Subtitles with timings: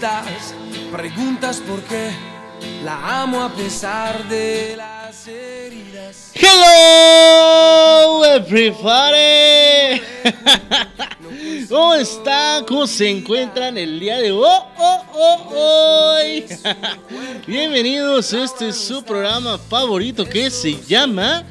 [0.00, 0.54] Estás,
[0.90, 2.10] preguntas por qué,
[2.82, 6.30] la amo a pesar de las heridas.
[6.32, 10.00] Hello everybody.
[11.68, 12.64] ¿Cómo están?
[12.64, 14.42] ¿Cómo se encuentran el día de hoy?
[14.42, 16.46] Oh, oh, hoy?
[17.46, 21.44] Bienvenidos este su programa favorito que se llama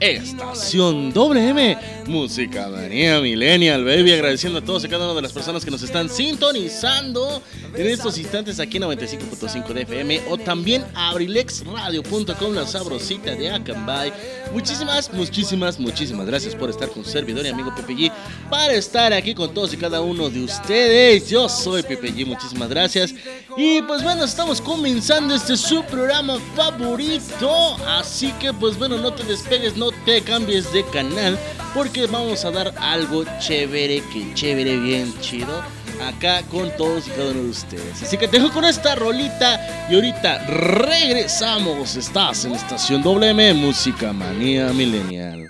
[0.00, 4.12] Estación WM, Música Manía Millennial Baby.
[4.12, 7.42] Agradeciendo a todos y cada una de las personas que nos están sintonizando
[7.74, 14.10] en estos instantes aquí en 95.5 de FM o también abrilexradio.com, la sabrosita de Acambay.
[14.54, 18.12] Muchísimas, muchísimas, muchísimas gracias por estar con servidor y amigo Pepe G,
[18.48, 21.28] para estar aquí con todos y cada uno de ustedes.
[21.28, 23.14] Yo soy Pepe G, muchísimas gracias.
[23.56, 27.76] Y pues bueno, estamos comenzando este su programa favorito.
[27.86, 31.38] Así que pues bueno, no te despegues, no te cambies de canal,
[31.74, 35.62] porque vamos a dar algo chévere, que chévere, bien chido
[36.06, 38.02] acá con todos y cada uno de ustedes.
[38.02, 41.96] Así que te dejo con esta rolita y ahorita regresamos.
[41.96, 45.48] Estás en Estación WM Música Manía Millennial.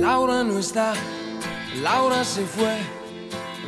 [0.00, 0.94] Laura no está,
[1.82, 2.76] Laura se fue,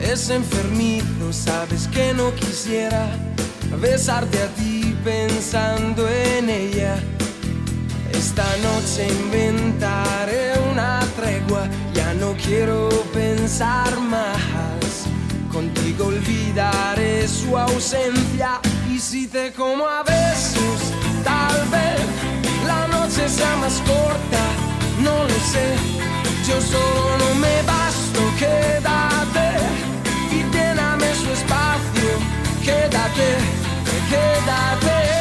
[0.00, 3.08] Es enfermizo, sabes que no quisiera
[3.80, 6.96] besarte a ti pensando en ella.
[8.12, 15.06] Esta noche inventaré una tregua, ya no quiero pensar más.
[15.52, 18.60] Contigo olvidaré su ausencia
[18.90, 20.92] y si te como a besos,
[21.24, 22.00] tal vez
[22.66, 24.44] la noche sea más corta,
[25.02, 25.76] no lo sé.
[26.46, 29.17] Yo solo no me basto, quédate y
[31.38, 32.10] lléname su espacio,
[32.64, 33.28] quédate,
[34.08, 35.18] quédate.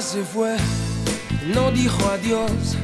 [0.00, 0.56] Se fue,
[1.54, 2.76] no dijo adiós,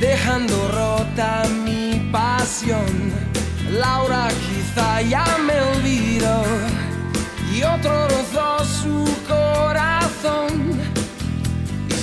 [0.00, 3.12] dejando rota mi pasión.
[3.70, 6.44] Laura quizá ya me olvidó
[7.52, 10.71] y otro rozó su corazón.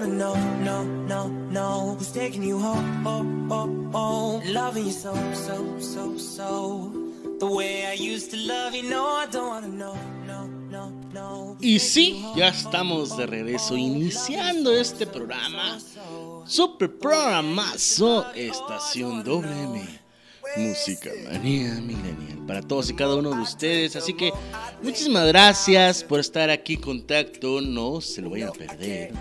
[0.00, 5.14] Wanna know, no, no, no Who's taking you home, oh, oh, oh Loving you so,
[5.32, 6.92] so, so, so
[7.40, 9.96] The way I used to love you, no, I don't wanna know,
[10.26, 15.78] no, no, no Y sí, ya estamos de regreso iniciando este programa.
[16.44, 19.88] Super programazo Estación WM.
[20.56, 23.96] Música manía milenial para todos y cada uno de ustedes.
[23.96, 24.32] Así que
[24.82, 27.60] muchísimas gracias por estar aquí en contacto.
[27.62, 29.12] No se lo vayan a perder.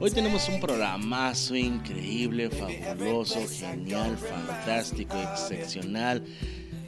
[0.00, 6.24] Hoy tenemos un programazo increíble, fabuloso, genial, fantástico, excepcional.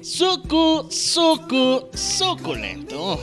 [0.03, 3.21] Suku, suku, suculento.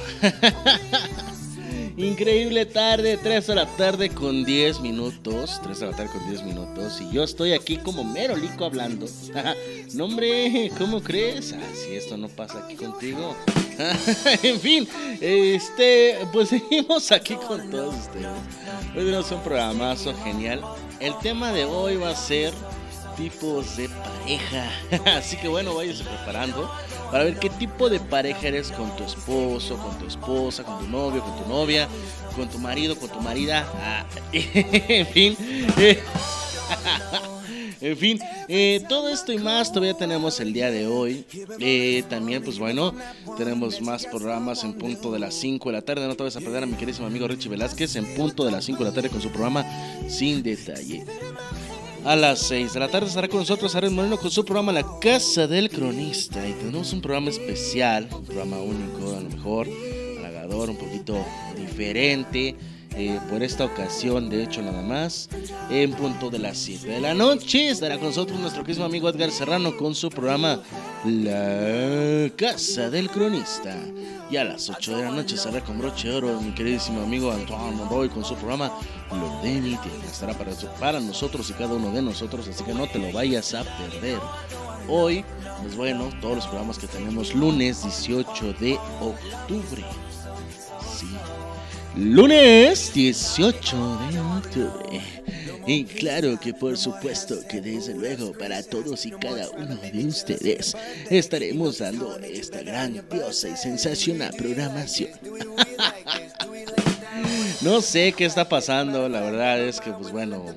[1.98, 5.60] Increíble tarde, 3 de la tarde con 10 minutos.
[5.62, 7.00] 3 de la tarde con 10 minutos.
[7.00, 9.06] Y yo estoy aquí como merolico hablando.
[9.94, 11.54] no, hombre, ¿cómo crees?
[11.54, 13.36] Ah, si esto no pasa aquí contigo.
[14.44, 14.88] en fin,
[15.22, 18.28] este, pues seguimos aquí con todos ustedes.
[18.96, 20.62] Hoy tenemos un programazo genial.
[21.00, 22.54] El tema de hoy va a ser
[23.16, 24.72] tipos de pareja.
[25.18, 26.70] Así que bueno, váyase preparando
[27.12, 30.88] para ver qué tipo de pareja eres con tu esposo, con tu esposa, con tu
[30.88, 31.88] novio, con tu novia,
[32.36, 33.68] con tu marido, con tu marida.
[33.76, 35.38] Ah, en fin.
[37.84, 38.18] En fin,
[38.48, 41.26] eh, todo esto y más todavía tenemos el día de hoy.
[41.60, 42.96] Eh, también, pues bueno,
[43.38, 46.08] tenemos más programas en punto de las 5 de la tarde.
[46.08, 48.64] No te vas a perder a mi queridísimo amigo Richie Velázquez en punto de las
[48.64, 49.66] 5 de la tarde con su programa
[50.08, 51.04] Sin Detalle.
[52.06, 54.86] A las 6 de la tarde estará con nosotros Aaron Moreno con su programa La
[55.00, 56.46] Casa del Cronista.
[56.46, 59.70] Y tenemos un programa especial, un programa único, a lo mejor,
[60.20, 61.16] halagador, un poquito
[61.56, 62.56] diferente.
[62.96, 65.30] eh, por esta ocasión, de hecho, nada más,
[65.72, 69.32] en punto de las 7 de la noche estará con nosotros nuestro querido amigo Edgar
[69.32, 70.62] Serrano con su programa
[71.06, 73.76] La Casa del Cronista.
[74.32, 77.30] Y a las 8 de la noche estará con broche de oro mi queridísimo amigo
[77.30, 78.72] Antoine Monroy con su programa
[79.12, 80.06] Lo de mi tierra.
[80.10, 83.54] Estará para, para nosotros y cada uno de nosotros, así que no te lo vayas
[83.54, 84.18] a perder.
[84.88, 85.26] Hoy,
[85.62, 89.84] pues bueno, todos los programas que tenemos lunes 18 de octubre.
[90.98, 91.08] Sí.
[91.98, 95.02] Lunes 18 de octubre.
[95.66, 100.76] Y claro que por supuesto que desde luego para todos y cada uno de ustedes
[101.10, 105.12] estaremos dando esta grandiosa y sensacional programación.
[107.62, 110.44] No sé qué está pasando, la verdad es que pues bueno.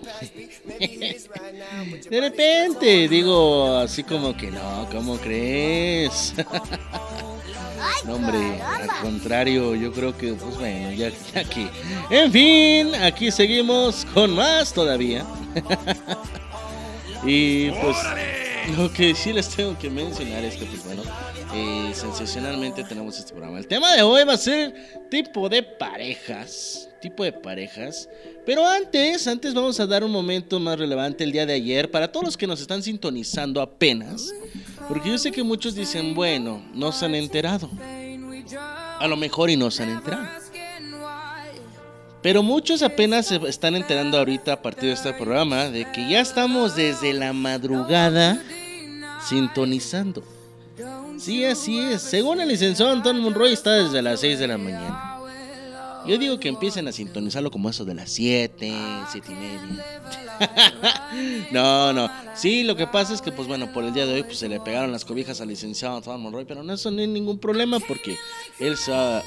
[2.11, 6.35] De repente digo así como que no, ¿cómo crees?
[8.05, 11.69] No, hombre, al contrario, yo creo que, pues bueno, ya, ya que.
[12.11, 15.27] En fin, aquí seguimos con más todavía.
[17.27, 17.97] y pues,
[18.77, 21.03] lo que sí les tengo que mencionar es que, pues bueno,
[21.55, 23.59] eh, sensacionalmente tenemos este programa.
[23.59, 24.75] El tema de hoy va a ser
[25.11, 26.89] tipo de parejas.
[27.01, 28.09] Tipo de parejas.
[28.45, 32.11] Pero antes, antes vamos a dar un momento más relevante el día de ayer para
[32.11, 34.33] todos los que nos están sintonizando apenas.
[34.89, 37.69] Porque yo sé que muchos dicen, bueno, no se han enterado.
[38.99, 40.27] A lo mejor y no se han enterado.
[42.23, 46.21] Pero muchos apenas se están enterando ahorita a partir de este programa de que ya
[46.21, 48.43] estamos desde la madrugada
[49.29, 50.23] sintonizando.
[51.19, 52.03] Sí, así es.
[52.03, 55.16] Según el licenciado Antonio Monroy está desde las 6 de la mañana.
[56.07, 58.73] Yo digo que empiecen a sintonizarlo como eso de las 7,
[59.11, 59.85] 7 y media.
[61.51, 62.11] no, no.
[62.35, 64.49] Sí, lo que pasa es que, pues bueno, por el día de hoy pues, se
[64.49, 67.81] le pegaron las cobijas al licenciado Antonio Monroy, pero no, eso no hay ningún problema
[67.81, 68.17] porque
[68.59, 68.77] él,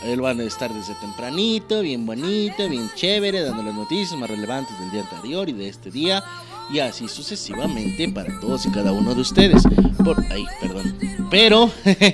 [0.03, 4.79] él va a estar desde tempranito, bien bonito, bien chévere, dando las noticias más relevantes
[4.79, 6.23] del día anterior y de este día.
[6.71, 9.63] Y así sucesivamente para todos y cada uno de ustedes.
[10.03, 10.95] Por ahí, perdón.
[11.31, 11.71] Pero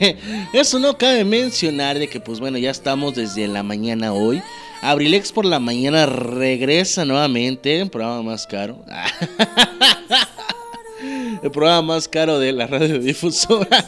[0.53, 4.41] eso no cabe mencionar de que pues bueno, ya estamos desde la mañana hoy.
[4.81, 8.77] Abrilex por la mañana regresa nuevamente, un programa más caro.
[11.43, 13.85] el programa más caro de la radiodifusora.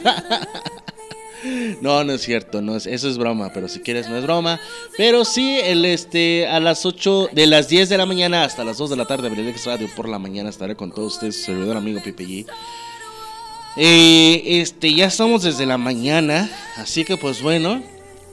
[1.81, 4.59] No, no es cierto, no es, eso es broma, pero si quieres no es broma.
[4.97, 8.77] Pero sí, el este a las 8 de las 10 de la mañana hasta las
[8.77, 12.01] 2 de la tarde, Brilex Radio por la mañana estaré con todos ustedes, servidor amigo
[12.03, 12.45] Pipe.
[13.79, 17.83] Eh, este, ya estamos desde la mañana, así que pues bueno,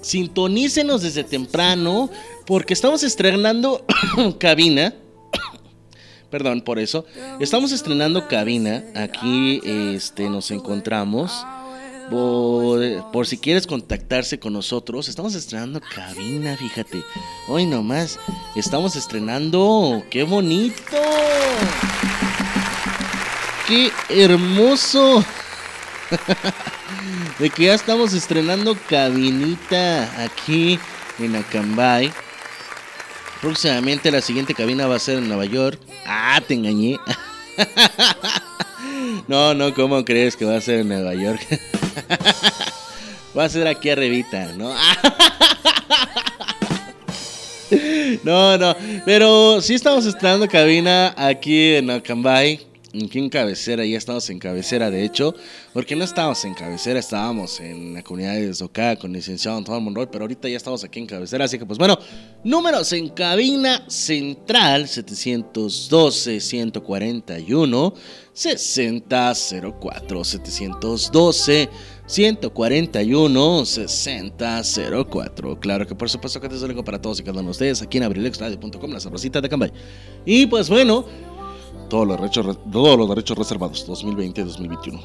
[0.00, 2.10] sintonícenos desde temprano,
[2.46, 3.84] porque estamos estrenando
[4.38, 4.94] cabina.
[6.30, 7.04] Perdón por eso.
[7.40, 8.84] Estamos estrenando cabina.
[8.94, 11.44] Aquí este, nos encontramos.
[12.10, 17.02] Por, por, si quieres contactarse con nosotros, estamos estrenando cabina, fíjate.
[17.48, 18.18] Hoy nomás,
[18.56, 20.02] estamos estrenando.
[20.10, 20.82] ¡Qué bonito!
[23.66, 25.24] ¡Qué hermoso!
[27.38, 30.78] de que ya estamos estrenando cabinita aquí
[31.18, 32.12] en Acambay.
[33.40, 35.78] Próximamente la siguiente cabina va a ser en Nueva York.
[36.06, 36.98] Ah, te engañé.
[39.28, 41.40] no, no, ¿cómo crees que va a ser en Nueva York?
[43.36, 44.72] va a ser aquí arribita, ¿no?
[48.24, 54.28] no, no, pero sí estamos estrenando cabina aquí en Acambay aquí en cabecera, ya estamos
[54.30, 55.34] en cabecera de hecho,
[55.72, 60.08] porque no estábamos en cabecera, estábamos en la comunidad de Zocá con licenciado Antonio Monroy,
[60.10, 61.98] pero ahorita ya estamos aquí en cabecera, así que pues bueno,
[62.44, 67.94] números en cabina central 712 141
[68.32, 71.68] 6004 712
[72.06, 75.60] 141 6004.
[75.60, 77.98] Claro que por supuesto que te saludo para todos y cada uno de ustedes aquí
[77.98, 79.72] en abrilexradio.com, la sabrosita de Cambay.
[80.24, 81.06] Y pues bueno,
[81.94, 85.00] todos los derechos, todos los derechos reservados, 2020-2021.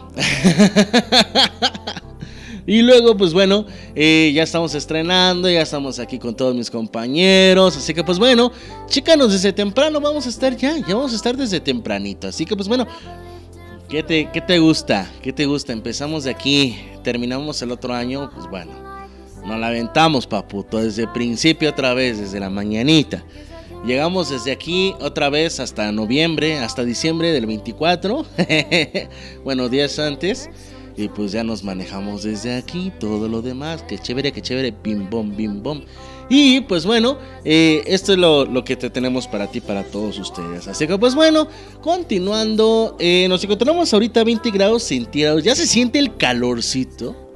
[2.66, 7.78] y luego, pues bueno, eh, ya estamos estrenando, ya estamos aquí con todos mis compañeros.
[7.78, 8.52] Así que, pues bueno,
[8.88, 12.28] chícanos desde temprano, vamos a estar ya, ya vamos a estar desde tempranito.
[12.28, 12.88] Así que, pues bueno,
[13.88, 15.12] ¿qué te, qué te gusta?
[15.22, 15.74] ¿Qué te gusta?
[15.74, 18.72] Empezamos de aquí, terminamos el otro año, pues bueno,
[19.46, 23.24] nos la aventamos, paputo, desde el principio otra vez, desde la mañanita.
[23.86, 28.26] Llegamos desde aquí otra vez hasta noviembre, hasta diciembre del 24.
[29.44, 30.50] bueno, días antes.
[30.98, 32.92] Y pues ya nos manejamos desde aquí.
[33.00, 33.82] Todo lo demás.
[33.84, 34.74] Que chévere, que chévere.
[34.84, 35.82] Bim, bom, bim, bom.
[36.28, 40.68] Y pues bueno, eh, esto es lo, que te tenemos para ti, para todos ustedes.
[40.68, 41.48] Así que pues bueno,
[41.82, 42.98] continuando.
[43.00, 45.42] Eh, nos encontramos ahorita a 20 grados centígrados.
[45.44, 47.29] Ya se siente el calorcito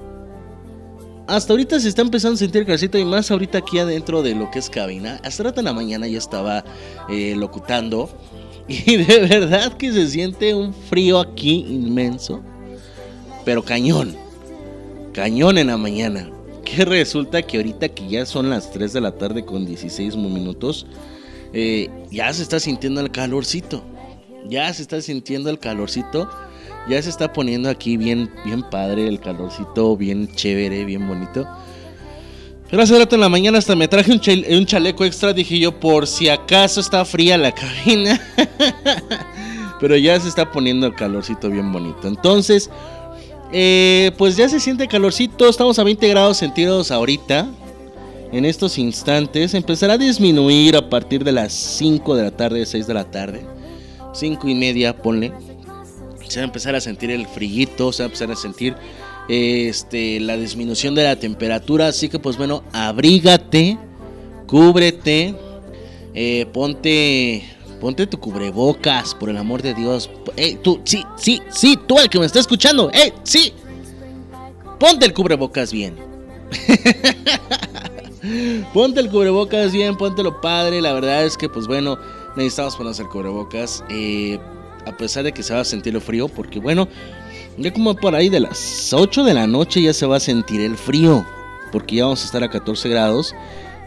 [1.28, 4.52] hasta ahorita se está empezando a sentir calcito y más ahorita aquí adentro de lo
[4.52, 5.20] que es cabina.
[5.24, 6.64] Hasta rato en la mañana ya estaba
[7.10, 8.10] eh, locutando
[8.68, 12.42] y de verdad que se siente un frío aquí inmenso,
[13.46, 14.16] pero cañón,
[15.14, 16.30] cañón en la mañana.
[16.64, 20.88] Que resulta que ahorita que ya son las 3 de la tarde con 16 minutos,
[21.52, 23.84] eh, ya se está sintiendo el calorcito.
[24.46, 26.30] Ya se está sintiendo el calorcito
[26.88, 31.48] ya se está poniendo aquí bien, bien padre el calorcito, bien chévere, bien bonito.
[32.70, 36.08] Pero hace rato en la mañana hasta me traje un, chaleco extra, dije yo, por
[36.08, 38.20] si acaso está fría la cabina.
[39.80, 42.08] Pero ya se está poniendo el calorcito bien bonito.
[42.08, 42.70] Entonces,
[43.52, 47.48] eh, pues ya se siente calorcito, estamos a 20 grados centígrados ahorita.
[48.32, 52.88] En estos instantes empezará a disminuir a partir de las 5 de la tarde, 6
[52.88, 53.46] de la tarde.
[54.14, 55.32] 5 y media, ponle
[56.28, 58.76] se va a empezar a sentir el frío, se va a empezar a sentir
[59.28, 61.88] este, la disminución de la temperatura.
[61.88, 63.78] Así que pues bueno, abrígate,
[64.48, 65.36] cúbrete,
[66.14, 67.44] eh, ponte,
[67.80, 70.10] ponte tu cubrebocas, por el amor de Dios.
[70.36, 73.54] Hey, tú, sí, sí, sí, tú el que me está escuchando, hey, sí.
[74.80, 75.96] Ponte el cubrebocas bien.
[78.74, 80.82] ponte el cubrebocas bien, lo padre.
[80.82, 81.98] La verdad es que pues bueno,
[82.36, 83.84] necesitamos ponernos el cubrebocas.
[83.90, 84.40] Eh,
[84.86, 86.88] a pesar de que se va a sentir el frío, porque bueno,
[87.58, 90.62] ya como por ahí de las 8 de la noche ya se va a sentir
[90.62, 91.26] el frío,
[91.72, 93.36] porque ya vamos a estar a 14 grados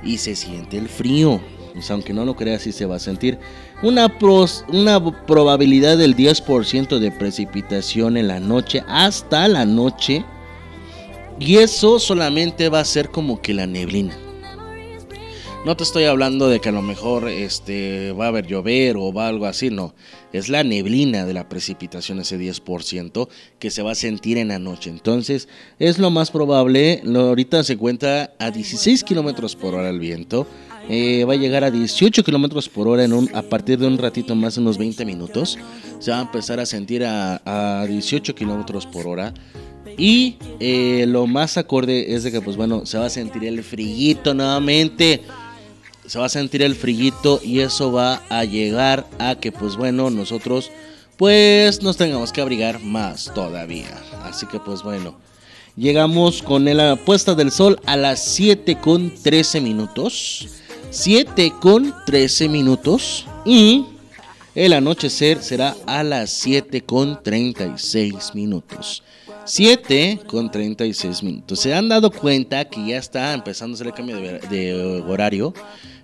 [0.02, 1.40] y se siente el frío.
[1.90, 3.38] aunque no lo creas, sí se va a sentir
[3.82, 4.12] una,
[4.68, 10.24] una probabilidad del 10% de precipitación en la noche hasta la noche.
[11.38, 14.16] Y eso solamente va a ser como que la neblina.
[15.66, 19.12] No te estoy hablando de que a lo mejor este, va a haber llover o
[19.12, 19.96] va algo así, no.
[20.32, 24.60] Es la neblina de la precipitación, ese 10% que se va a sentir en la
[24.60, 24.90] noche.
[24.90, 25.48] Entonces,
[25.80, 27.02] es lo más probable.
[27.12, 30.46] ahorita se cuenta a 16 kilómetros por hora el viento.
[30.88, 33.98] Eh, va a llegar a 18 kilómetros por hora en un, a partir de un
[33.98, 35.58] ratito más, unos 20 minutos.
[35.98, 39.34] Se va a empezar a sentir a, 18 kilómetros por hora.
[39.98, 43.64] Y eh, lo más acorde es de que, pues bueno, se va a sentir el
[43.64, 45.22] frillito nuevamente
[46.06, 50.10] se va a sentir el frillito y eso va a llegar a que pues bueno
[50.10, 50.70] nosotros
[51.16, 54.00] pues nos tengamos que abrigar más todavía.
[54.22, 55.16] Así que pues bueno,
[55.76, 60.48] llegamos con la puesta del sol a las 7 con 13 minutos.
[60.90, 63.84] 7 con 13 minutos y
[64.54, 69.02] el anochecer será a las 7 con 36 minutos.
[69.44, 71.60] 7 con 36 minutos.
[71.60, 75.54] Se han dado cuenta que ya está empezando a hacer el cambio de, de horario.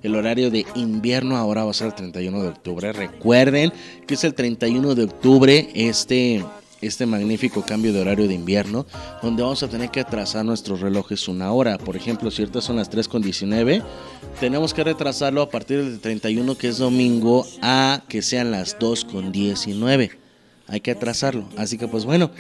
[0.03, 2.93] El horario de invierno ahora va a ser el 31 de octubre.
[2.93, 3.73] Recuerden
[4.07, 6.45] que es el 31 de octubre este,
[6.81, 8.85] este magnífico cambio de horario de invierno,
[9.23, 11.79] donde vamos a tener que atrasar nuestros relojes una hora.
[11.79, 13.81] Por ejemplo, si son las 3 con 19,
[14.41, 19.05] tenemos que retrasarlo a partir del 31, que es domingo, a que sean las 2
[19.05, 20.19] con 19.
[20.67, 21.45] Hay que atrasarlo.
[21.57, 22.31] Así que pues bueno.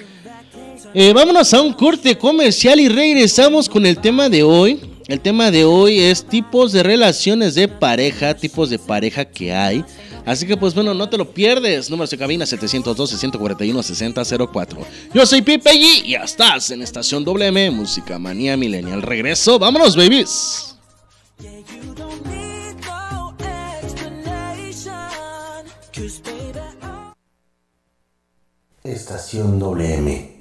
[0.94, 4.91] Eh, vámonos a un corte comercial y regresamos con el tema de hoy.
[5.12, 9.84] El tema de hoy es tipos de relaciones de pareja, tipos de pareja que hay.
[10.24, 11.90] Así que pues bueno, no te lo pierdes.
[11.90, 14.78] Número de cabina 712-141-6004.
[15.12, 19.02] Yo soy Pipe G y ya estás en Estación WM, Música Manía Millennial.
[19.02, 20.78] Regreso, vámonos babies.
[28.82, 30.40] Estación WM.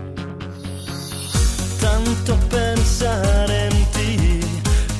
[2.31, 4.39] tanto pensar en ti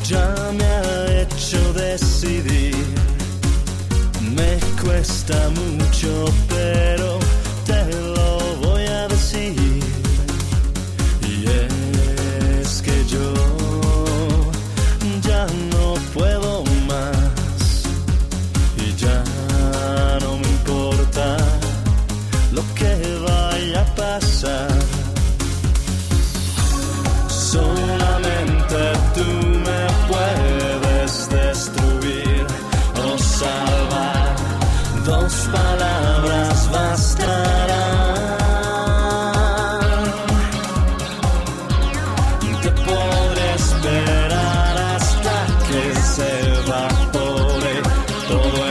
[0.03, 2.75] ya me ha hecho decidir.
[4.35, 7.19] Me cuesta mucho, pero
[7.65, 8.10] te lo
[48.39, 48.70] todo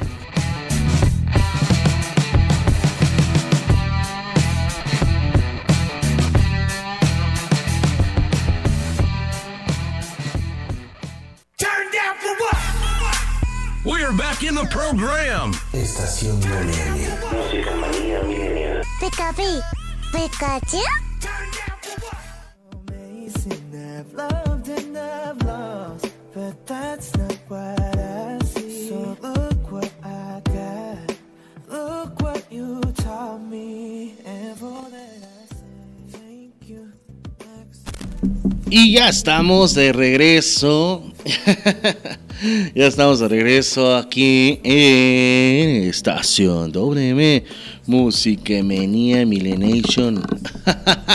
[38.69, 41.03] Y ya estamos de regreso.
[42.75, 47.43] ya estamos de regreso aquí en Estación WM
[47.91, 50.23] Música Manía Millenation.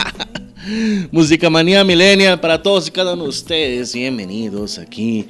[1.11, 3.95] Música Manía Millennial para todos y cada uno de ustedes.
[3.95, 5.27] Bienvenidos aquí.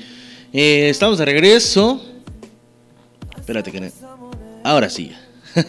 [0.52, 2.04] Eh, estamos de regreso.
[3.36, 3.92] Espérate que
[4.64, 5.12] Ahora sí.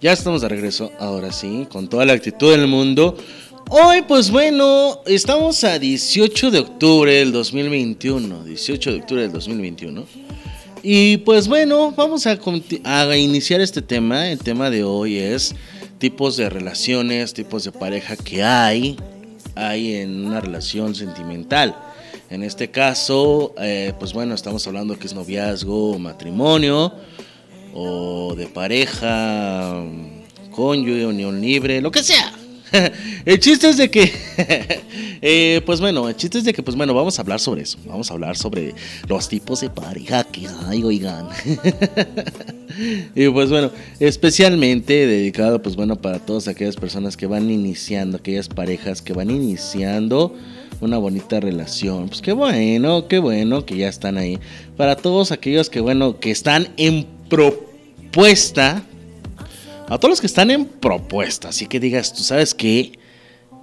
[0.00, 0.90] ya estamos de regreso.
[0.98, 1.68] Ahora sí.
[1.70, 3.16] Con toda la actitud del mundo.
[3.70, 8.42] Hoy, pues bueno, estamos a 18 de octubre del 2021.
[8.42, 10.28] 18 de octubre del 2021.
[10.82, 12.38] Y pues bueno, vamos a,
[13.16, 14.30] iniciar este tema.
[14.30, 15.54] El tema de hoy es
[15.98, 18.96] tipos de relaciones, tipos de pareja que hay,
[19.54, 21.76] hay en una relación sentimental.
[22.30, 26.92] En este caso, eh, pues bueno, estamos hablando que es noviazgo, matrimonio,
[27.74, 29.82] o de pareja,
[30.50, 32.32] cónyuge, unión libre, lo que sea.
[33.24, 34.12] el chiste es de que,
[35.22, 37.78] eh, pues bueno, el chiste es de que, pues bueno, vamos a hablar sobre eso.
[37.86, 38.74] Vamos a hablar sobre
[39.08, 41.28] los tipos de pareja que hay, oigan.
[43.14, 48.48] y pues bueno, especialmente dedicado, pues bueno, para todas aquellas personas que van iniciando, aquellas
[48.48, 50.34] parejas que van iniciando
[50.80, 52.08] una bonita relación.
[52.08, 54.38] Pues qué bueno, qué bueno que ya están ahí.
[54.76, 58.84] Para todos aquellos que, bueno, que están en propuesta.
[59.88, 62.92] A todos los que están en propuesta, así que digas, tú sabes que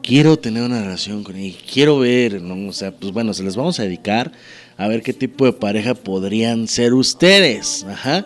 [0.01, 2.69] quiero tener una relación con él, quiero ver, ¿no?
[2.69, 4.31] O sea, pues bueno, se les vamos a dedicar
[4.75, 7.85] a ver qué tipo de pareja podrían ser ustedes.
[7.87, 8.25] Ajá.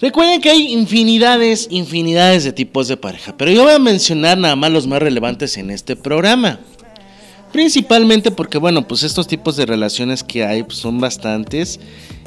[0.00, 4.54] Recuerden que hay infinidades, infinidades de tipos de pareja, pero yo voy a mencionar nada
[4.54, 6.60] más los más relevantes en este programa.
[7.50, 11.80] Principalmente porque, bueno, pues estos tipos de relaciones que hay pues, son bastantes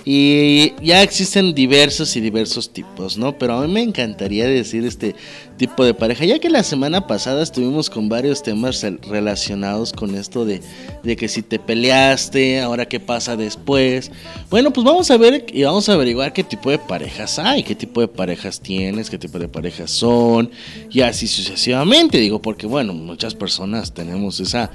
[0.10, 3.38] y ya existen diversos y diversos tipos, ¿no?
[3.38, 5.16] Pero a mí me encantaría decir este
[5.58, 10.16] tipo de pareja, ya que la semana pasada estuvimos con varios temas rel- relacionados con
[10.16, 10.62] esto de,
[11.04, 14.12] de que si te peleaste, ahora qué pasa después.
[14.50, 17.76] Bueno, pues vamos a ver y vamos a averiguar qué tipo de parejas hay, qué
[17.76, 20.50] tipo de parejas tienes, qué tipo de parejas son,
[20.90, 24.72] y así sucesivamente, digo, porque bueno, muchas personas tenemos esa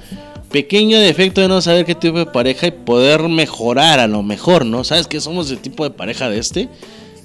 [0.51, 4.65] pequeño defecto de no saber qué tipo de pareja y poder mejorar a lo mejor,
[4.65, 4.83] ¿no?
[4.83, 6.69] ¿Sabes que somos el tipo de pareja de este?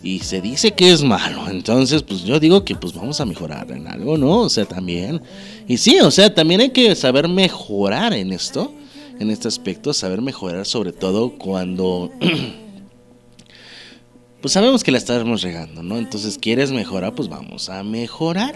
[0.02, 3.70] Y se dice que es malo, entonces pues yo digo que pues vamos a mejorar
[3.72, 4.42] en algo, ¿no?
[4.42, 5.20] O sea, también.
[5.66, 8.72] Y sí, o sea, también hay que saber mejorar en esto,
[9.18, 12.12] en este aspecto, saber mejorar sobre todo cuando...
[14.40, 15.98] pues sabemos que la estamos regando, ¿no?
[15.98, 17.16] Entonces, ¿quieres mejorar?
[17.16, 18.54] Pues vamos a mejorar.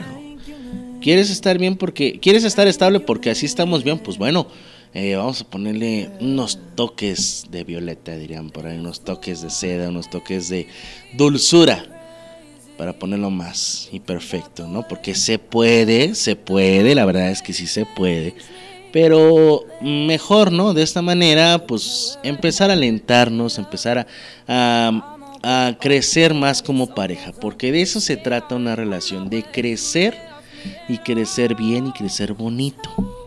[1.00, 3.98] ¿Quieres estar bien porque quieres estar estable porque así estamos bien?
[3.98, 4.46] Pues bueno,
[4.94, 9.88] eh, vamos a ponerle unos toques de violeta, dirían por ahí, unos toques de seda,
[9.88, 10.66] unos toques de
[11.14, 11.85] dulzura
[12.76, 14.87] para ponerlo más y perfecto, ¿no?
[14.87, 18.35] Porque se puede, se puede, la verdad es que sí se puede.
[18.92, 20.74] Pero mejor, ¿no?
[20.74, 24.07] De esta manera, pues empezar a alentarnos, empezar a,
[25.42, 27.33] a, a crecer más como pareja.
[27.33, 30.18] Porque de eso se trata una relación, de crecer
[30.88, 33.22] y crecer bien y crecer bonito.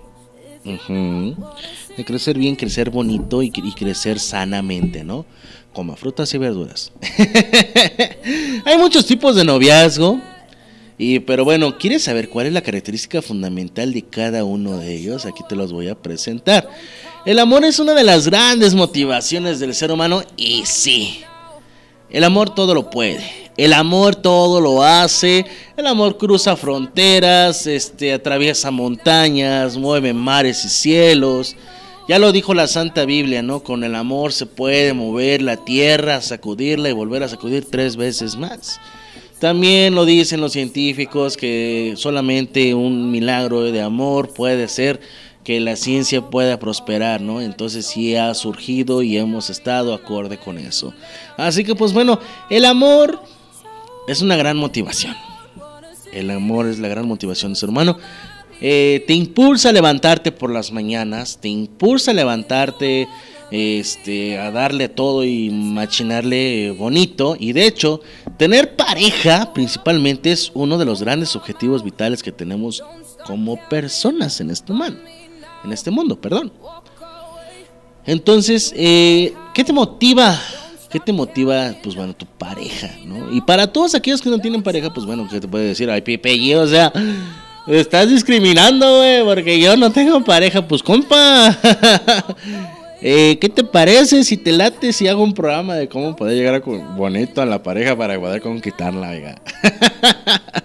[0.65, 5.25] De crecer bien, crecer bonito y, y crecer sanamente, ¿no?
[5.73, 6.91] Coma frutas y verduras.
[8.65, 10.19] Hay muchos tipos de noviazgo.
[10.97, 15.25] Y, pero bueno, ¿quieres saber cuál es la característica fundamental de cada uno de ellos?
[15.25, 16.69] Aquí te los voy a presentar.
[17.25, 21.21] El amor es una de las grandes motivaciones del ser humano y sí,
[22.15, 23.19] el amor todo lo puede.
[23.57, 25.45] El amor todo lo hace.
[25.75, 31.57] El amor cruza fronteras, este, atraviesa montañas, mueve mares y cielos.
[32.07, 33.63] Ya lo dijo la Santa Biblia, ¿no?
[33.63, 38.37] Con el amor se puede mover la tierra, sacudirla y volver a sacudir tres veces
[38.37, 38.79] más.
[39.39, 45.01] También lo dicen los científicos que solamente un milagro de amor puede ser
[45.45, 47.39] que la ciencia pueda prosperar, ¿no?
[47.39, 50.93] Entonces sí ha surgido y hemos estado acorde con eso.
[51.37, 53.21] Así que pues bueno, el amor
[54.07, 55.15] es una gran motivación.
[56.11, 57.97] El amor es la gran motivación del ser humano.
[58.59, 63.07] Eh, te impulsa a levantarte por las mañanas, te impulsa a levantarte
[63.51, 67.37] este, a darle todo y machinarle bonito.
[67.39, 68.01] Y de hecho,
[68.37, 72.83] tener pareja principalmente es uno de los grandes objetivos vitales que tenemos
[73.27, 74.99] como personas en este mundo.
[75.65, 76.53] En este mundo, perdón.
[78.05, 80.39] Entonces, eh, ¿qué te motiva?
[80.91, 81.73] ¿Qué te motiva?
[81.83, 83.33] Pues bueno, tu pareja, ¿no?
[83.33, 85.89] Y para todos aquellos que no tienen pareja, pues bueno, ¿qué te puede decir?
[85.89, 86.93] Ay, Pipe, o sea,
[87.67, 91.57] estás discriminando, güey, porque yo no tengo pareja, pues compa.
[93.07, 96.55] Eh, ¿Qué te parece si te late si hago un programa de cómo poder llegar
[96.55, 99.35] a bonito a la pareja para poder conquistarla, oiga?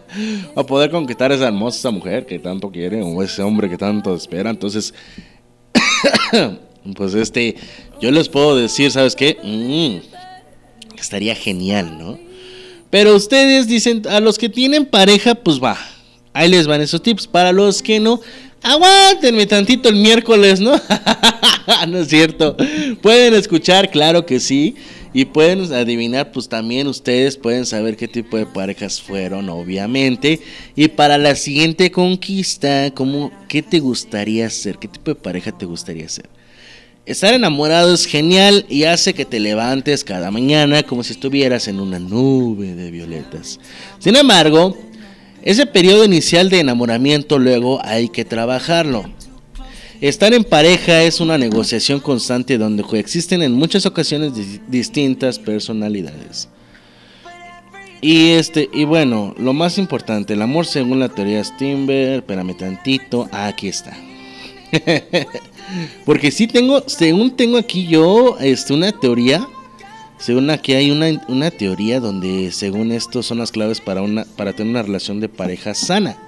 [0.54, 4.14] o poder conquistar a esa hermosa mujer que tanto quiere o ese hombre que tanto
[4.14, 4.50] espera.
[4.50, 4.94] Entonces,
[6.96, 7.56] pues este,
[8.00, 9.36] yo les puedo decir, ¿sabes qué?
[9.42, 12.18] Mm, estaría genial, ¿no?
[12.90, 15.78] Pero ustedes dicen, a los que tienen pareja, pues va.
[16.32, 17.26] Ahí les van esos tips.
[17.26, 18.20] Para los que no,
[18.62, 20.72] aguántenme tantito el miércoles, ¿no?
[21.88, 22.56] no es cierto.
[23.00, 24.74] Pueden escuchar, claro que sí.
[25.12, 30.40] Y pueden adivinar, pues también ustedes pueden saber qué tipo de parejas fueron, obviamente.
[30.76, 34.78] Y para la siguiente conquista, ¿cómo, ¿qué te gustaría ser?
[34.78, 36.28] ¿Qué tipo de pareja te gustaría ser?
[37.06, 41.80] Estar enamorado es genial y hace que te levantes cada mañana como si estuvieras en
[41.80, 43.58] una nube de violetas.
[43.98, 44.76] Sin embargo,
[45.42, 49.10] ese periodo inicial de enamoramiento luego hay que trabajarlo.
[50.00, 54.32] Estar en pareja es una negociación constante donde coexisten en muchas ocasiones
[54.68, 56.48] distintas personalidades.
[58.00, 63.28] Y este, y bueno, lo más importante, el amor según la teoría Stimber, espérame tantito,
[63.30, 63.94] aquí está.
[66.06, 69.46] Porque sí tengo, según tengo aquí yo, este, una teoría
[70.20, 74.70] según aquí hay una, teoría donde según esto son las claves para, una, para tener
[74.70, 76.18] una relación de pareja sana.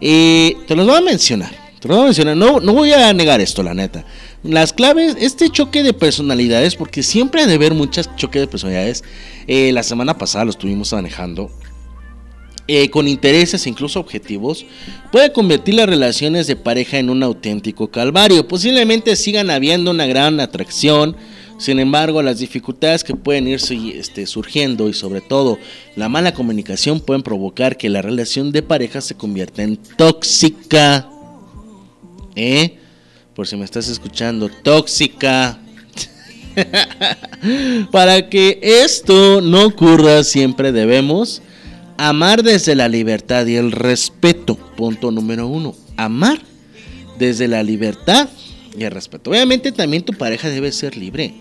[0.00, 1.63] Y te los voy a mencionar.
[1.84, 4.04] No, voy a negar esto, la neta.
[4.42, 9.04] Las claves, este choque de personalidades, porque siempre ha de haber muchos choques de personalidades.
[9.46, 11.50] Eh, la semana pasada lo estuvimos manejando.
[12.66, 14.64] Eh, con intereses incluso objetivos,
[15.12, 18.48] puede convertir las relaciones de pareja en un auténtico calvario.
[18.48, 21.14] Posiblemente sigan habiendo una gran atracción,
[21.58, 23.60] sin embargo, las dificultades que pueden ir
[23.94, 25.58] este, surgiendo y sobre todo
[25.94, 31.10] la mala comunicación pueden provocar que la relación de pareja se convierta en tóxica.
[32.36, 32.78] ¿Eh?
[33.34, 35.58] Por si me estás escuchando, tóxica.
[37.90, 41.42] Para que esto no ocurra, siempre debemos
[41.96, 44.56] amar desde la libertad y el respeto.
[44.76, 45.74] Punto número uno.
[45.96, 46.40] Amar
[47.18, 48.28] desde la libertad
[48.76, 49.30] y el respeto.
[49.30, 51.34] Obviamente también tu pareja debe ser libre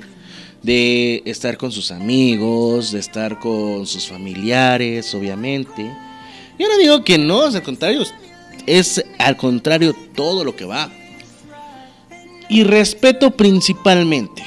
[0.62, 5.84] de estar con sus amigos, de estar con sus familiares, obviamente.
[6.58, 8.03] Yo no digo que no, al contrario,
[8.65, 10.91] es al contrario todo lo que va.
[12.49, 14.43] Y respeto principalmente.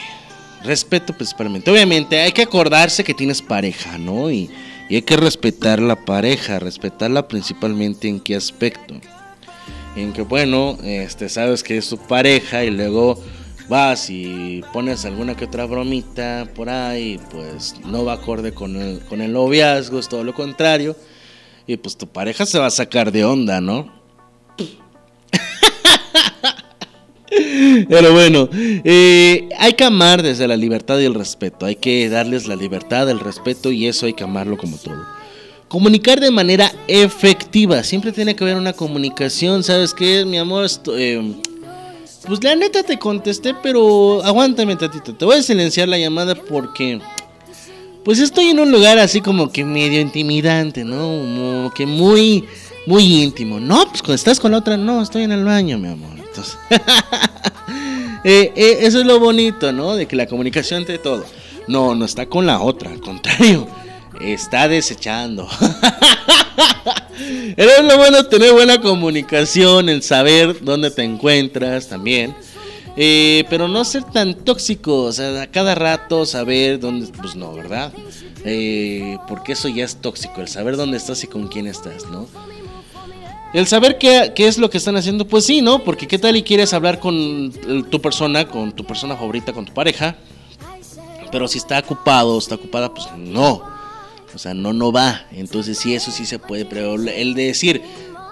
[0.62, 1.70] Respeto principalmente.
[1.70, 4.30] Obviamente hay que acordarse que tienes pareja, ¿no?
[4.30, 4.50] Y,
[4.88, 8.94] y hay que respetar la pareja, respetarla principalmente en qué aspecto
[9.96, 13.18] en que bueno, este, sabes que es tu pareja y luego
[13.68, 19.00] vas y pones alguna que otra bromita por ahí, pues no va acorde con el,
[19.06, 20.94] con el noviazgo, es todo lo contrario.
[21.66, 23.90] Y pues tu pareja se va a sacar de onda, ¿no?
[27.88, 31.66] Pero bueno, eh, hay que amar desde la libertad y el respeto.
[31.66, 35.04] Hay que darles la libertad, el respeto y eso hay que amarlo como todo.
[35.68, 37.82] Comunicar de manera efectiva.
[37.82, 39.62] Siempre tiene que haber una comunicación.
[39.62, 40.66] ¿Sabes qué, mi amor?
[40.96, 41.34] Eh,
[42.26, 45.14] pues la neta te contesté, pero aguántame tantito.
[45.14, 47.00] Te voy a silenciar la llamada porque...
[48.04, 50.96] Pues estoy en un lugar así como que medio intimidante, ¿no?
[50.96, 52.44] Como que muy,
[52.86, 53.58] muy íntimo.
[53.58, 56.25] No, pues cuando estás con la otra, no, estoy en el baño, mi amor.
[58.28, 59.94] Eh, eh, eso es lo bonito, ¿no?
[59.94, 61.24] De que la comunicación de todo.
[61.68, 63.68] No, no está con la otra, al contrario
[64.20, 65.48] está desechando.
[67.56, 72.34] es lo bueno tener buena comunicación, el saber dónde te encuentras también.
[72.96, 77.52] Eh, pero no ser tan tóxico, o sea, a cada rato saber dónde, pues no,
[77.52, 77.92] ¿verdad?
[79.28, 82.26] Porque eso ya es tóxico, el saber dónde estás y con quién estás, ¿no?
[83.52, 85.82] El saber qué, qué, es lo que están haciendo, pues sí, ¿no?
[85.82, 87.52] Porque qué tal y quieres hablar con
[87.90, 90.16] tu persona, con tu persona favorita, con tu pareja,
[91.30, 93.62] pero si está ocupado, está ocupada, pues no.
[94.34, 95.26] O sea, no, no va.
[95.32, 97.82] Entonces sí, eso sí se puede, pero el de decir,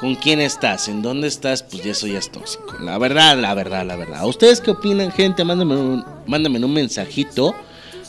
[0.01, 2.75] con quién estás, en dónde estás, pues ya eso ya es tóxico.
[2.81, 4.27] La verdad, la verdad, la verdad.
[4.27, 5.45] ¿Ustedes qué opinan, gente?
[5.45, 7.55] Mándame un, mándame un mensajito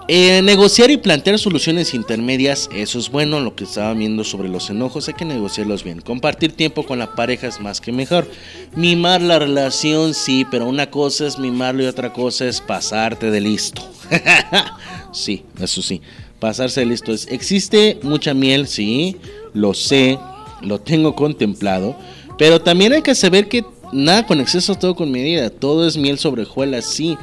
[0.08, 4.70] Eh, negociar y plantear soluciones intermedias, eso es bueno, lo que estaba viendo sobre los
[4.70, 6.00] enojos, hay que negociarlos bien.
[6.00, 8.30] Compartir tiempo con la pareja es más que mejor.
[8.76, 13.40] Mimar la relación, sí, pero una cosa es mimarlo y otra cosa es pasarte de
[13.40, 13.82] listo.
[15.12, 16.00] sí, eso sí,
[16.38, 17.12] pasarse listo.
[17.28, 19.16] Existe mucha miel, sí,
[19.54, 20.18] lo sé,
[20.62, 21.96] lo tengo contemplado,
[22.38, 26.18] pero también hay que saber que nada con exceso, todo con medida, todo es miel
[26.18, 27.16] sobre hojuelas, sí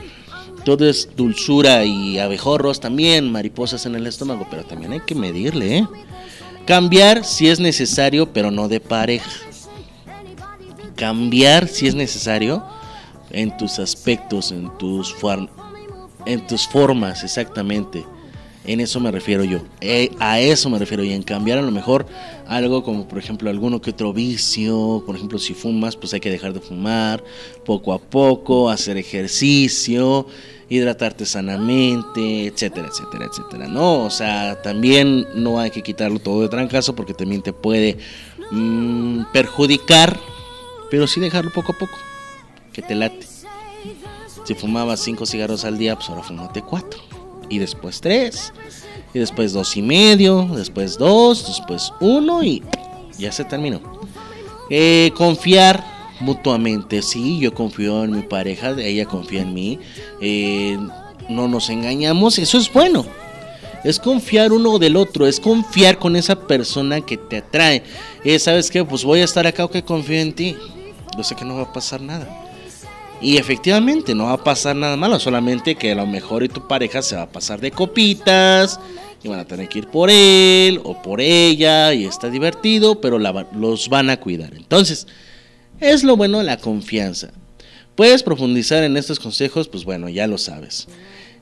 [0.64, 5.80] todo es dulzura y abejorros también, mariposas en el estómago, pero también hay que medirle,
[5.80, 5.88] ¿eh?
[6.66, 9.30] Cambiar si es necesario, pero no de pareja.
[10.96, 12.64] Cambiar si es necesario
[13.32, 15.14] en tus aspectos, en tus,
[16.26, 18.06] en tus formas, exactamente.
[18.66, 19.60] En eso me refiero yo.
[19.82, 21.04] Eh, a eso me refiero.
[21.04, 22.06] Y en cambiar a lo mejor
[22.48, 25.04] algo como por ejemplo alguno que otro vicio.
[25.06, 27.24] Por ejemplo si fumas pues hay que dejar de fumar
[27.66, 28.70] poco a poco.
[28.70, 30.28] Hacer ejercicio
[30.70, 33.68] hidratarte sanamente, etcétera, etcétera, etcétera.
[33.68, 37.98] No, o sea, también no hay que quitarlo todo de trancazo porque también te puede
[38.52, 40.20] mm, perjudicar,
[40.90, 41.98] pero sí dejarlo poco a poco,
[42.72, 43.28] que te late.
[44.46, 47.00] Si fumabas cinco cigarros al día, pues ahora fumate cuatro,
[47.50, 48.54] y después tres,
[49.14, 52.64] y después dos y medio, después dos, después uno y
[53.18, 53.82] ya se terminó.
[54.70, 55.84] Eh, confiar
[56.20, 57.02] mutuamente.
[57.02, 59.80] Sí, yo confío en mi pareja, ella confía en mí.
[60.22, 60.78] Eh,
[61.30, 63.06] no nos engañamos, eso es bueno.
[63.84, 67.84] Es confiar uno del otro, es confiar con esa persona que te atrae.
[68.24, 68.84] Eh, ¿Sabes qué?
[68.84, 70.56] Pues voy a estar acá que confío en ti.
[71.18, 72.43] Yo sé que no va a pasar nada.
[73.24, 76.68] Y efectivamente no va a pasar nada malo, solamente que a lo mejor y tu
[76.68, 78.82] pareja se va a pasar de copitas
[79.24, 83.18] y van a tener que ir por él o por ella y está divertido, pero
[83.18, 84.54] los van a cuidar.
[84.54, 85.08] Entonces,
[85.80, 87.32] es lo bueno la confianza.
[87.96, 90.90] Puedes profundizar en estos consejos, pues bueno, ya lo sabes.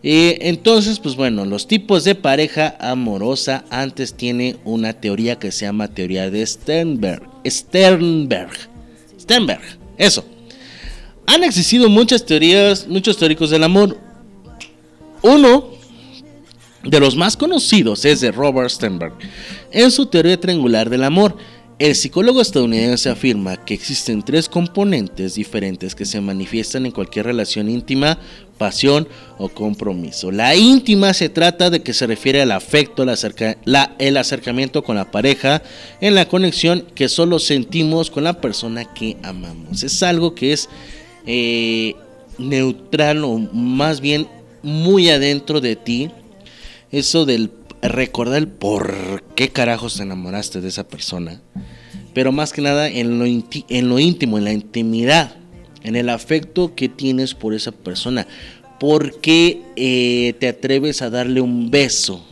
[0.04, 5.66] Y entonces, pues bueno, los tipos de pareja amorosa antes tiene una teoría que se
[5.66, 7.24] llama teoría de Sternberg.
[7.44, 8.52] Sternberg.
[9.20, 9.62] Sternberg.
[9.98, 10.24] Eso.
[11.28, 13.98] Han existido muchas teorías, muchos teóricos del amor.
[15.22, 15.70] Uno
[16.84, 19.14] de los más conocidos es de Robert Sternberg
[19.72, 21.38] en su teoría triangular del amor
[21.82, 27.72] el psicólogo estadounidense afirma que existen tres componentes diferentes que se manifiestan en cualquier relación
[27.72, 28.20] íntima,
[28.60, 29.08] pasión
[29.40, 30.30] o compromiso.
[30.30, 35.64] La íntima se trata de que se refiere al afecto, el acercamiento con la pareja,
[36.02, 39.82] en la conexión que solo sentimos con la persona que amamos.
[39.82, 40.70] Es algo que es
[41.26, 41.96] eh,
[42.38, 44.28] neutral o más bien
[44.64, 46.10] muy adentro de ti.
[46.92, 51.42] Eso del recordar el por qué carajos te enamoraste de esa persona,
[52.14, 55.36] pero más que nada en lo, íntimo, en la intimidad,
[55.84, 58.28] en el afecto que tienes por esa persona.
[58.80, 62.26] ¿Por qué eh, te atreves a darle un beso?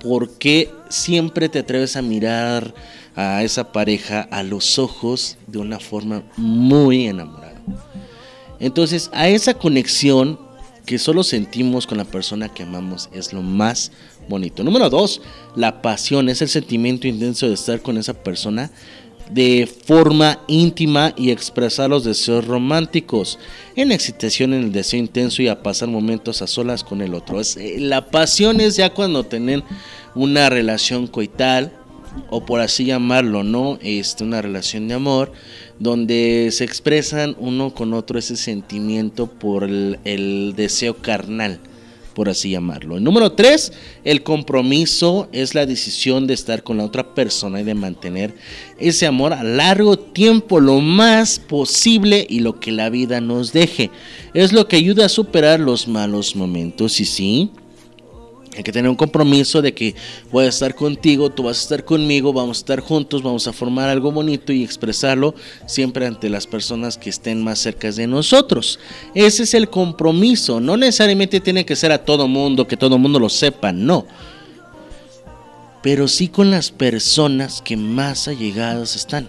[0.00, 2.74] ¿Por qué siempre te atreves a mirar
[3.14, 7.47] a esa pareja a los ojos de una forma muy enamorada?
[8.60, 10.38] Entonces, a esa conexión
[10.86, 13.92] que solo sentimos con la persona que amamos es lo más
[14.28, 14.64] bonito.
[14.64, 15.20] Número dos,
[15.54, 18.70] la pasión es el sentimiento intenso de estar con esa persona
[19.30, 23.38] de forma íntima y expresar los deseos románticos,
[23.76, 27.40] en excitación, en el deseo intenso y a pasar momentos a solas con el otro.
[27.40, 29.64] Eh, la pasión es ya cuando tienen
[30.14, 31.72] una relación coital,
[32.30, 33.78] o por así llamarlo, ¿no?
[33.82, 35.32] Este, una relación de amor,
[35.78, 41.60] donde se expresan uno con otro ese sentimiento por el, deseo carnal
[42.14, 42.96] por así llamarlo.
[42.96, 47.64] El número tres, el compromiso es la decisión de estar con la otra persona y
[47.64, 48.34] de mantener
[48.76, 53.92] ese amor a largo tiempo, lo más posible y lo que la vida nos deje.
[54.34, 57.52] Es lo que ayuda a superar los malos momentos y sí,
[58.58, 59.94] hay que tener un compromiso de que
[60.32, 63.52] voy a estar contigo, tú vas a estar conmigo, vamos a estar juntos, vamos a
[63.52, 68.80] formar algo bonito y expresarlo siempre ante las personas que estén más cerca de nosotros.
[69.14, 70.58] Ese es el compromiso.
[70.58, 74.06] No necesariamente tiene que ser a todo mundo, que todo mundo lo sepa, no.
[75.80, 79.28] Pero sí con las personas que más allegadas están.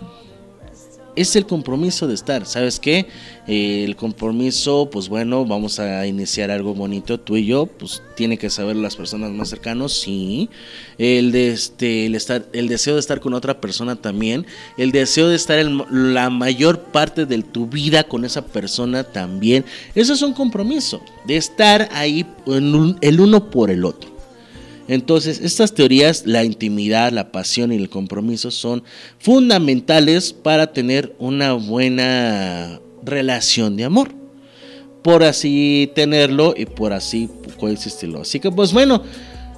[1.21, 2.45] Es el compromiso de estar.
[2.45, 3.07] ¿Sabes qué?
[3.45, 8.37] Eh, el compromiso, pues bueno, vamos a iniciar algo bonito tú y yo, pues tiene
[8.37, 10.49] que saber las personas más cercanas, sí.
[10.97, 14.45] El de este, el estar, el deseo de estar con otra persona también,
[14.77, 19.65] el deseo de estar en la mayor parte de tu vida con esa persona también.
[19.95, 24.18] Eso es un compromiso de estar ahí el uno por el otro.
[24.89, 28.83] Entonces, estas teorías, la intimidad, la pasión y el compromiso son
[29.19, 34.09] fundamentales para tener una buena relación de amor.
[35.03, 37.29] Por así tenerlo y por así
[37.59, 38.21] coexistirlo.
[38.21, 39.03] Así que pues bueno,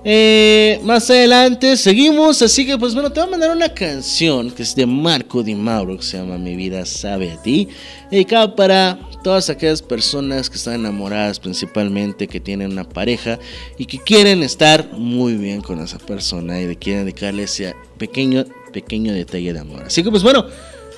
[0.04, 2.42] eh, más adelante seguimos.
[2.42, 5.56] Así que pues bueno, te voy a mandar una canción que es de Marco Di
[5.56, 7.68] Mauro que se llama Mi vida sabe a ti.
[8.10, 13.38] Dedicada para todas aquellas personas que están enamoradas principalmente, que tienen una pareja
[13.78, 19.14] y que quieren estar muy bien con esa persona y quieren dedicarle ese pequeño, pequeño
[19.14, 19.84] detalle de amor.
[19.84, 20.46] Así que pues bueno.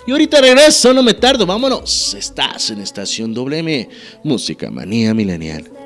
[0.05, 2.13] Y ahorita regreso, no me tardo, vámonos.
[2.13, 3.87] Estás en Estación WM,
[4.21, 5.82] Música Manía Milenial.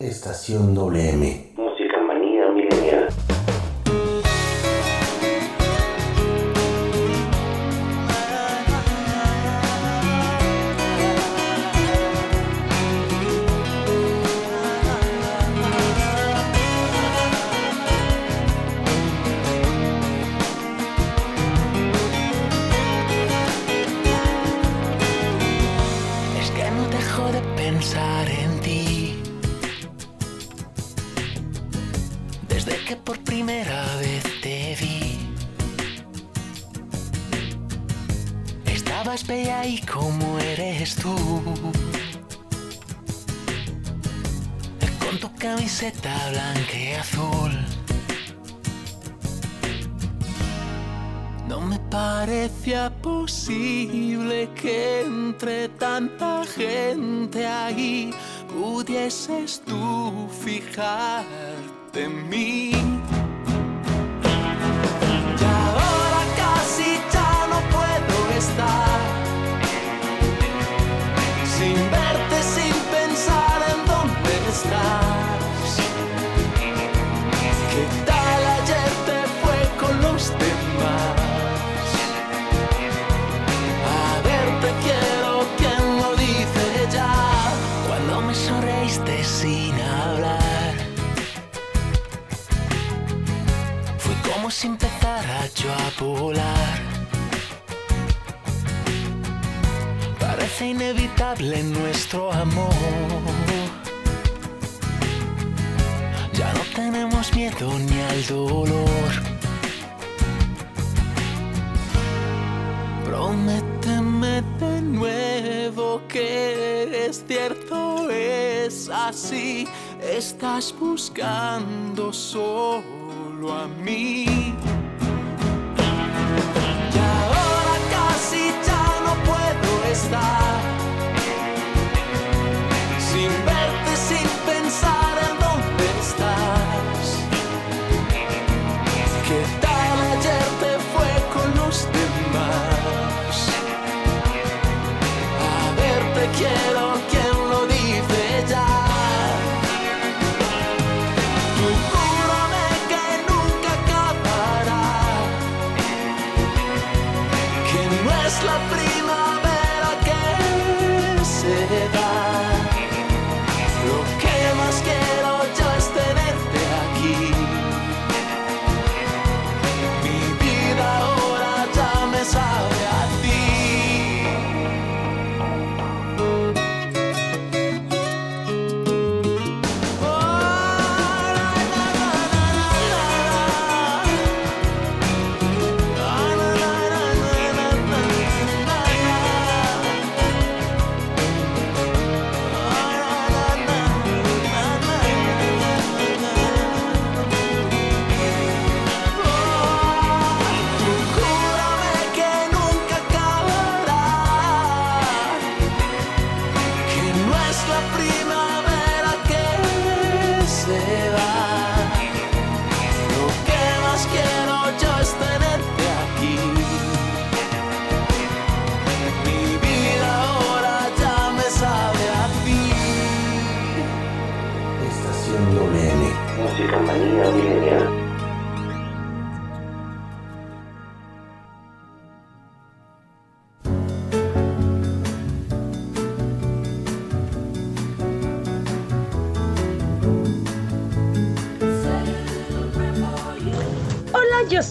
[0.00, 1.49] Estación WM,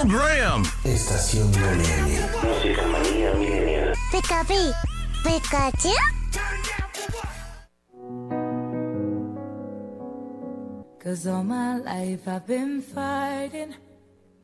[0.00, 0.62] Back in the program.
[0.84, 2.20] Estación WM.
[2.42, 3.94] Música manía milenial.
[4.12, 4.72] Pika Pi,
[5.24, 5.94] Pikachu.
[11.02, 13.74] Cause all my life I've been fighting.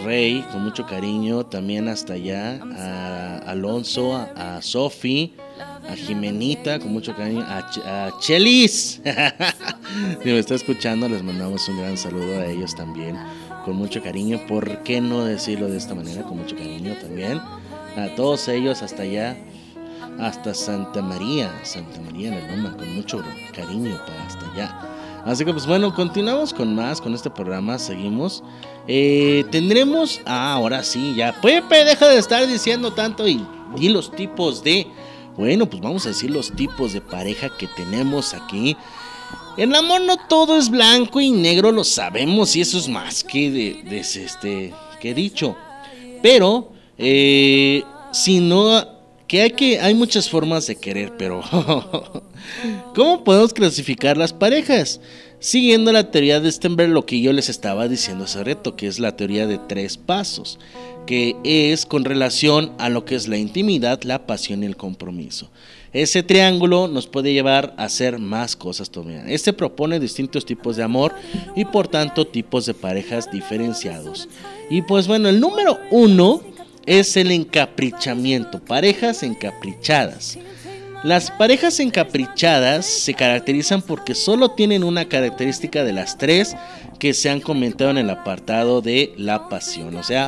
[0.03, 6.93] Rey, con mucho cariño, también hasta allá, a Alonso, a, a Sofi, a Jimenita, con
[6.93, 7.59] mucho cariño, a,
[8.07, 9.01] a Chelis.
[10.23, 13.17] si me está escuchando, les mandamos un gran saludo a ellos también,
[13.65, 14.39] con mucho cariño.
[14.47, 16.23] ¿Por qué no decirlo de esta manera?
[16.23, 17.39] Con mucho cariño también.
[17.97, 19.37] A todos ellos hasta allá,
[20.19, 24.79] hasta Santa María, Santa María el Loma, con mucho cariño para hasta allá.
[25.25, 28.43] Así que pues bueno, continuamos con más, con este programa, seguimos.
[28.87, 33.45] Eh, tendremos, ah, ahora sí, ya, Pepe, deja de estar diciendo tanto y
[33.75, 34.87] di los tipos de,
[35.39, 38.75] bueno, pues vamos a decir los tipos de pareja que tenemos aquí.
[39.55, 43.49] El amor no todo es blanco y negro, lo sabemos y eso es más que
[43.49, 45.55] de, de este, que dicho.
[46.21, 48.85] Pero, eh, si no,
[49.27, 51.41] que hay que, hay muchas formas de querer, pero
[52.93, 54.99] ¿cómo podemos clasificar las parejas?
[55.41, 58.99] Siguiendo la teoría de Stenberg, lo que yo les estaba diciendo hace reto, que es
[58.99, 60.59] la teoría de tres pasos,
[61.05, 65.49] que es con relación a lo que es la intimidad, la pasión y el compromiso.
[65.93, 69.23] Ese triángulo nos puede llevar a hacer más cosas todavía.
[69.27, 71.15] Este propone distintos tipos de amor
[71.55, 74.27] y por tanto tipos de parejas diferenciados.
[74.69, 76.41] Y pues bueno, el número uno
[76.85, 80.37] es el encaprichamiento, parejas encaprichadas.
[81.03, 86.57] Las parejas encaprichadas se caracterizan porque solo tienen una característica de las tres
[86.99, 90.25] que se han comentado en el apartado de la pasión, o sea,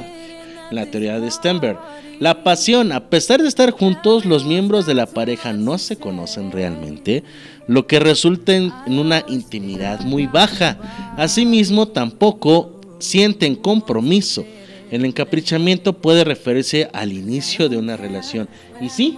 [0.70, 1.78] en la teoría de Stenberg.
[2.22, 6.52] La pasión, a pesar de estar juntos, los miembros de la pareja no se conocen
[6.52, 7.26] realmente,
[7.68, 10.78] lo que resulta en una intimidad muy baja.
[11.18, 14.46] Asimismo, tampoco sienten compromiso.
[14.90, 18.48] El encaprichamiento puede referirse al inicio de una relación.
[18.80, 19.18] Y sí,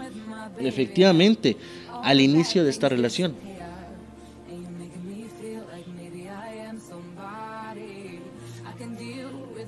[0.59, 1.57] efectivamente,
[2.03, 3.35] al inicio de esta relación.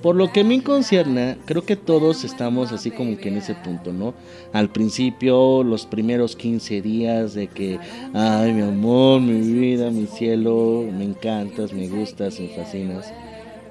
[0.02, 3.92] Por lo que me concierne, creo que todos estamos así como que en ese punto,
[3.92, 4.14] ¿no?
[4.52, 7.80] Al principio, los primeros 15 días de que,
[8.14, 13.12] ay, mi amor, mi vida, mi cielo, me encantas, me gustas, me fascinas.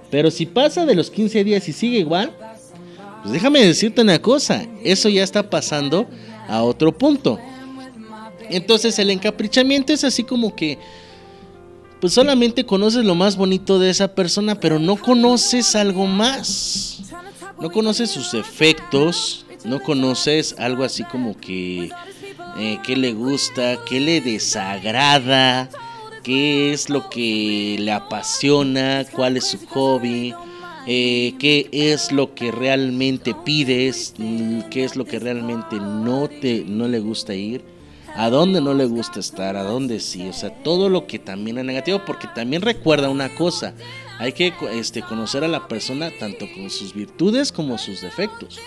[0.09, 2.31] Pero si pasa de los 15 días y sigue igual,
[3.21, 6.07] pues déjame decirte una cosa, eso ya está pasando
[6.47, 7.39] a otro punto.
[8.49, 10.77] Entonces el encaprichamiento es así como que,
[11.99, 17.01] pues solamente conoces lo más bonito de esa persona, pero no conoces algo más.
[17.59, 21.89] No conoces sus efectos, no conoces algo así como que,
[22.57, 25.69] eh, qué le gusta, qué le desagrada,
[26.23, 30.33] qué es lo que le apasiona, cuál es su hobby,
[30.87, 36.63] eh, qué es lo que realmente pides, mm, qué es lo que realmente no te
[36.65, 37.63] no le gusta ir,
[38.15, 41.57] a dónde no le gusta estar, a dónde sí, o sea, todo lo que también
[41.57, 43.73] es negativo, porque también recuerda una cosa,
[44.19, 48.59] hay que este, conocer a la persona tanto con sus virtudes como sus defectos.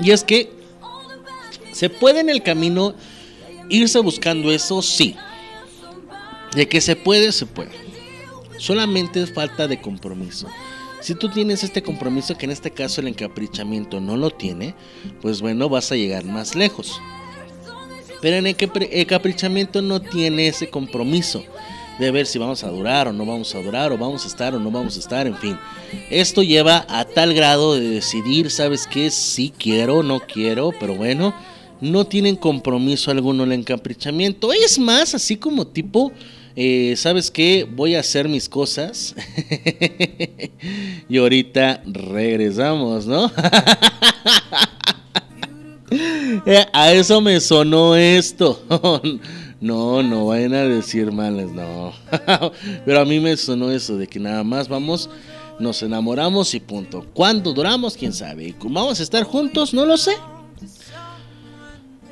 [0.00, 0.50] Y es que
[1.72, 2.94] se puede en el camino
[3.68, 5.16] irse buscando eso, sí.
[6.56, 7.70] De que se puede, se puede.
[8.58, 10.48] Solamente es falta de compromiso.
[11.00, 14.74] Si tú tienes este compromiso, que en este caso el encaprichamiento no lo tiene,
[15.20, 17.00] pues bueno, vas a llegar más lejos.
[18.22, 18.56] Pero en el
[18.90, 21.44] encaprichamiento no tiene ese compromiso
[21.98, 24.54] de ver si vamos a durar o no vamos a durar, o vamos a estar
[24.54, 25.58] o no vamos a estar, en fin.
[26.10, 29.10] Esto lleva a tal grado de decidir, ¿sabes qué?
[29.10, 31.34] Si quiero, no quiero, pero bueno,
[31.80, 34.52] no tienen compromiso alguno el encaprichamiento.
[34.52, 36.12] Es más, así como tipo,
[36.56, 37.68] eh, ¿sabes qué?
[37.70, 39.14] Voy a hacer mis cosas.
[41.08, 43.30] y ahorita regresamos, ¿no?
[46.44, 48.62] Eh, a eso me sonó esto.
[49.58, 51.92] No, no vayan a decir males, no.
[52.84, 55.08] Pero a mí me sonó eso de que nada más vamos,
[55.58, 57.06] nos enamoramos y punto.
[57.14, 57.96] ¿Cuándo duramos?
[57.96, 58.54] ¿Quién sabe?
[58.62, 59.72] ¿Vamos a estar juntos?
[59.72, 60.12] No lo sé.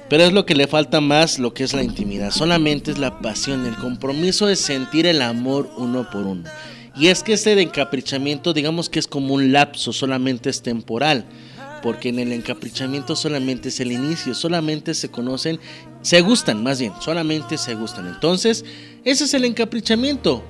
[0.09, 2.31] Pero es lo que le falta más, lo que es la intimidad.
[2.31, 6.45] Solamente es la pasión, el compromiso es sentir el amor uno por uno.
[6.97, 11.25] Y es que ese de encaprichamiento, digamos que es como un lapso, solamente es temporal
[11.85, 15.61] porque en el encaprichamiento solamente es el inicio, solamente se conocen,
[16.01, 18.07] se gustan más bien, solamente se gustan.
[18.07, 18.65] Entonces,
[19.05, 20.43] ese es el encaprichamiento.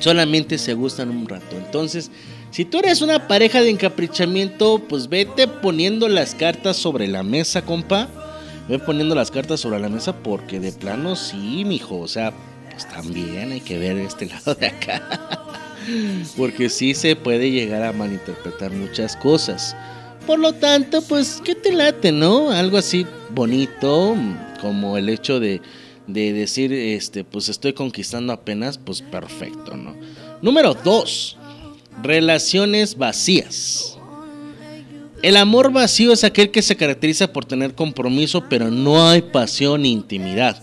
[0.00, 1.56] Solamente se gustan un rato.
[1.56, 2.10] Entonces,
[2.52, 7.62] si tú eres una pareja de encaprichamiento, pues vete poniendo las cartas sobre la mesa,
[7.62, 8.10] compa.
[8.68, 11.98] Ve poniendo las cartas sobre la mesa porque de plano sí, mijo.
[11.98, 12.34] O sea,
[12.70, 15.02] pues también hay que ver este lado de acá.
[16.36, 19.74] Porque sí se puede llegar a malinterpretar muchas cosas.
[20.26, 22.50] Por lo tanto, pues, ¿qué te late, no?
[22.50, 24.14] Algo así bonito,
[24.60, 25.62] como el hecho de,
[26.06, 29.96] de decir, este, pues estoy conquistando apenas, pues perfecto, ¿no?
[30.42, 31.38] Número 2.
[32.00, 33.98] Relaciones vacías.
[35.22, 39.82] El amor vacío es aquel que se caracteriza por tener compromiso, pero no hay pasión
[39.82, 40.60] ni intimidad.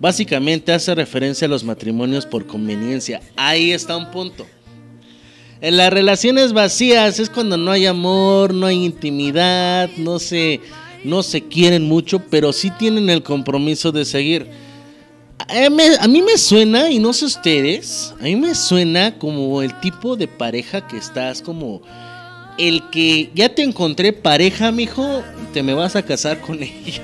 [0.00, 3.20] Básicamente hace referencia a los matrimonios por conveniencia.
[3.36, 4.46] Ahí está un punto.
[5.60, 10.60] En las relaciones vacías es cuando no hay amor, no hay intimidad, no se,
[11.04, 14.48] no se quieren mucho, pero sí tienen el compromiso de seguir.
[15.38, 20.16] A mí me suena, y no sé ustedes, a mí me suena como el tipo
[20.16, 21.82] de pareja que estás como
[22.56, 25.22] el que ya te encontré pareja, mijo,
[25.52, 27.02] te me vas a casar con ella.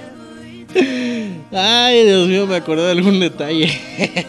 [1.53, 3.79] Ay, Dios mío, me acordé de algún detalle.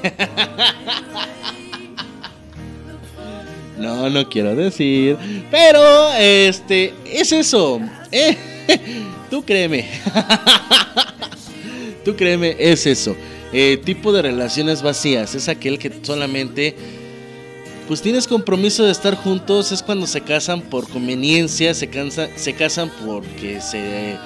[3.78, 5.18] No, no quiero decir.
[5.50, 7.82] Pero, este, es eso.
[8.12, 8.38] Eh,
[9.32, 9.90] tú créeme.
[12.06, 13.16] tú créeme, es eso.
[13.54, 15.36] Eh, tipo de relaciones vacías.
[15.36, 16.76] Es aquel que solamente...
[17.88, 19.72] Pues tienes compromiso de estar juntos.
[19.72, 21.74] Es cuando se casan por conveniencia.
[21.74, 21.90] Se,
[22.36, 24.18] se casan porque se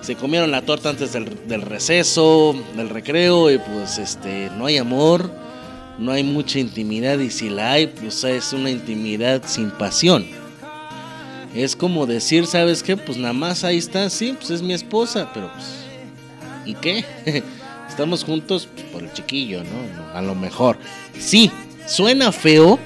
[0.00, 4.76] se comieron la torta antes del, del, receso, del recreo y pues este no hay
[4.76, 5.30] amor
[5.98, 10.26] no hay mucha intimidad y si la hay, pues es una intimidad sin pasión.
[11.54, 12.96] Es como decir, ¿sabes qué?
[12.96, 15.66] Pues nada más ahí está, sí, pues es mi esposa, pero pues...
[16.64, 17.04] ¿Y qué?
[17.92, 20.16] Estamos juntos por el chiquillo, ¿no?
[20.18, 20.78] A lo mejor.
[21.18, 21.50] Sí,
[21.86, 22.78] suena feo,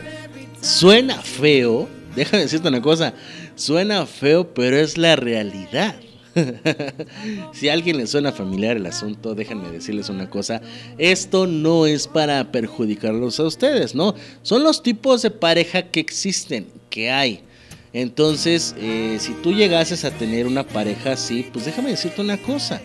[0.61, 3.15] suena feo, déjame decirte una cosa,
[3.55, 5.95] suena feo, pero es la realidad.
[7.53, 10.61] si a alguien le suena familiar el asunto, déjenme decirles una cosa,
[10.99, 14.17] esto no es para perjudicarlos a ustedes, ¿no?
[14.43, 17.43] Son los tipos de pareja que existen, que hay.
[17.93, 22.81] Entonces, eh, si tú llegases a tener una pareja así, pues déjame decirte una cosa,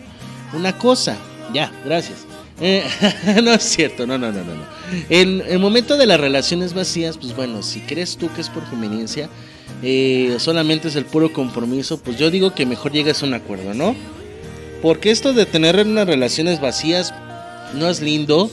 [0.54, 1.18] una cosa,
[1.52, 2.26] ya, gracias.
[2.60, 2.84] Eh,
[3.42, 4.64] no es cierto, no, no, no, no.
[5.08, 8.64] En el momento de las relaciones vacías, pues bueno, si crees tú que es por
[8.64, 9.28] conveniencia,
[9.82, 13.74] eh, solamente es el puro compromiso, pues yo digo que mejor llegues a un acuerdo,
[13.74, 13.96] ¿no?
[14.80, 17.14] Porque esto de tener unas relaciones vacías
[17.74, 18.50] no es lindo.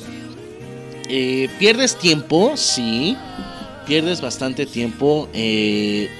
[1.09, 3.17] Eh, pierdes tiempo, sí.
[3.87, 5.27] Pierdes bastante tiempo.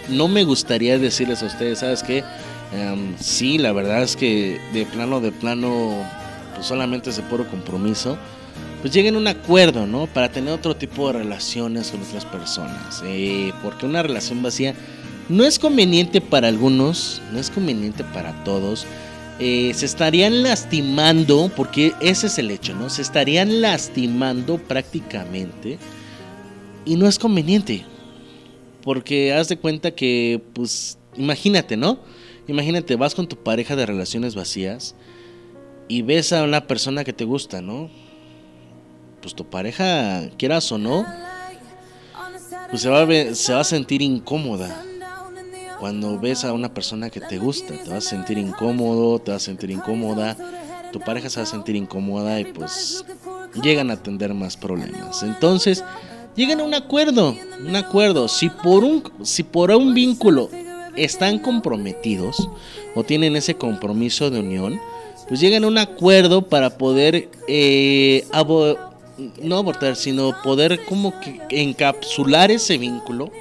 [0.10, 2.24] No me gustaría decirles a ustedes, ¿sabes qué?
[2.72, 6.04] Em, sí, la verdad es que de plano, de plano,
[6.60, 8.18] pues solamente es el puro compromiso
[8.82, 10.08] pues lleguen a un acuerdo, ¿no?
[10.08, 13.04] Para tener otro tipo de relaciones con otras personas.
[13.06, 14.74] Eh, porque una relación vacía
[15.28, 18.86] no es conveniente para algunos, no es conveniente para todos.
[19.40, 22.90] Eh, se estarían lastimando, porque ese es el hecho, ¿no?
[22.90, 25.78] Se estarían lastimando prácticamente
[26.86, 27.86] y no es conveniente.
[28.82, 32.00] Porque haz de cuenta que, pues, imagínate, ¿no?
[32.48, 34.96] Imagínate, vas con tu pareja de relaciones vacías
[35.90, 37.90] y ves a una persona que te gusta, ¿no?
[39.22, 41.06] pues tu pareja, quieras o no,
[42.70, 44.84] pues se va a, se va a sentir incómoda.
[45.80, 49.44] cuando ves a una persona que te gusta, te vas a sentir incómodo, te vas
[49.44, 50.36] a sentir incómoda,
[50.92, 53.06] tu pareja se va a sentir incómoda y pues
[53.62, 55.24] llegan a tener más problemas.
[55.24, 55.84] Entonces,
[56.36, 57.36] llegan a un acuerdo,
[57.66, 58.28] un acuerdo.
[58.28, 60.50] Si por un, si por un vínculo
[60.98, 62.50] están comprometidos
[62.94, 64.82] o tienen ese compromiso de unión,
[65.30, 68.26] pues llegan a un acuerdo para poder eh,
[69.42, 73.32] no abortar, sino poder como que encapsular ese vínculo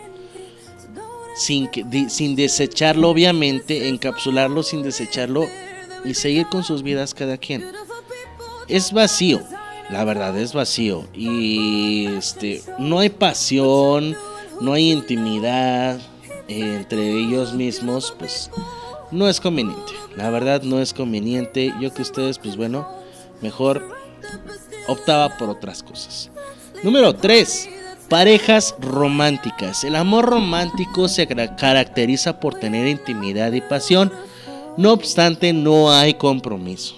[1.35, 5.47] sin, que, sin desecharlo, obviamente, encapsularlo sin desecharlo
[6.05, 7.65] y seguir con sus vidas cada quien.
[8.69, 9.41] Es vacío,
[9.89, 14.15] la verdad es vacío y este no hay pasión,
[14.61, 15.99] no hay intimidad
[16.49, 18.51] entre ellos mismos, pues
[19.11, 19.93] no es conveniente.
[20.17, 21.75] La verdad no es conveniente.
[21.81, 22.89] Yo que ustedes, pues bueno,
[23.41, 23.89] mejor
[24.87, 26.31] optaba por otras cosas.
[26.83, 27.69] Número 3.
[28.09, 29.85] Parejas románticas.
[29.85, 34.13] El amor romántico se cara- caracteriza por tener intimidad y pasión.
[34.77, 36.95] No obstante, no hay compromiso.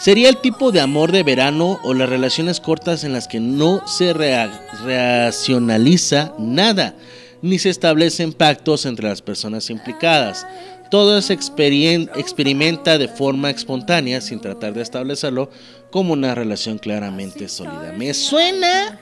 [0.00, 3.86] Sería el tipo de amor de verano o las relaciones cortas en las que no
[3.86, 6.94] se racionaliza nada,
[7.42, 10.46] ni se establecen pactos entre las personas implicadas.
[10.90, 15.50] Todo se experimenta de forma espontánea sin tratar de establecerlo
[15.90, 17.94] como una relación claramente sólida.
[17.96, 19.00] Me suena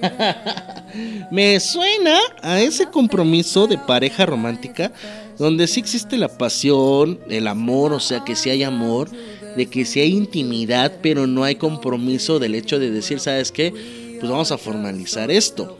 [1.30, 4.92] me suena a ese compromiso de pareja romántica
[5.38, 9.10] donde sí existe la pasión, el amor, o sea que sí hay amor,
[9.56, 13.72] de que sí hay intimidad, pero no hay compromiso del hecho de decir, ¿sabes qué?
[14.20, 15.78] Pues vamos a formalizar esto.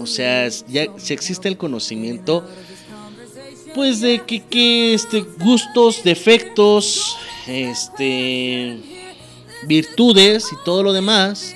[0.00, 2.44] O sea, ya si existe el conocimiento,
[3.74, 7.16] pues de que, que este, gustos, defectos,
[7.46, 8.78] este,
[9.66, 11.54] virtudes y todo lo demás,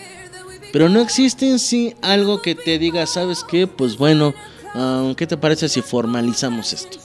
[0.72, 3.66] pero no existe en sí algo que te diga, ¿sabes qué?
[3.66, 4.34] Pues bueno,
[4.74, 6.98] ah, ¿qué te parece si formalizamos esto?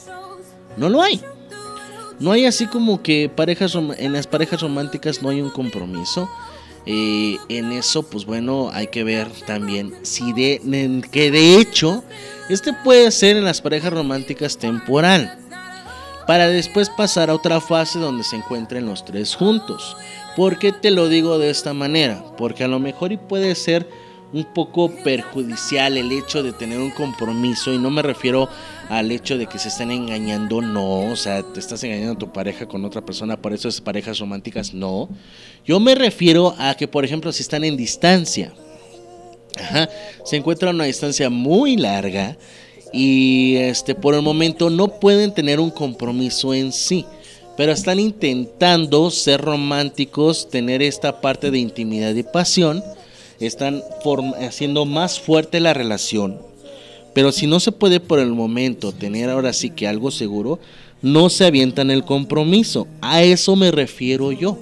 [0.76, 1.20] No lo hay.
[2.20, 6.28] No hay así como que parejas en las parejas románticas no hay un compromiso.
[6.86, 10.60] Eh, en eso, pues bueno, hay que ver también si de
[11.10, 12.04] que de hecho
[12.50, 15.38] este puede ser en las parejas románticas temporal
[16.26, 19.96] para después pasar a otra fase donde se encuentren los tres juntos.
[20.36, 22.22] ¿Por qué te lo digo de esta manera?
[22.36, 23.88] Porque a lo mejor y puede ser
[24.32, 28.48] un poco perjudicial el hecho de tener un compromiso y no me refiero
[28.88, 32.32] al hecho de que se estén engañando, no, o sea, te estás engañando a tu
[32.32, 35.08] pareja con otra persona, por eso es parejas románticas, no.
[35.64, 38.52] Yo me refiero a que, por ejemplo, si están en distancia,
[39.58, 39.88] Ajá,
[40.24, 42.36] se encuentran a una distancia muy larga
[42.92, 47.04] y este por el momento no pueden tener un compromiso en sí,
[47.56, 52.82] pero están intentando ser románticos, tener esta parte de intimidad y pasión,
[53.38, 53.82] están
[54.40, 56.40] haciendo más fuerte la relación.
[57.14, 60.58] Pero si no se puede por el momento tener ahora sí que algo seguro,
[61.00, 62.88] no se avientan el compromiso.
[63.00, 64.58] A eso me refiero yo.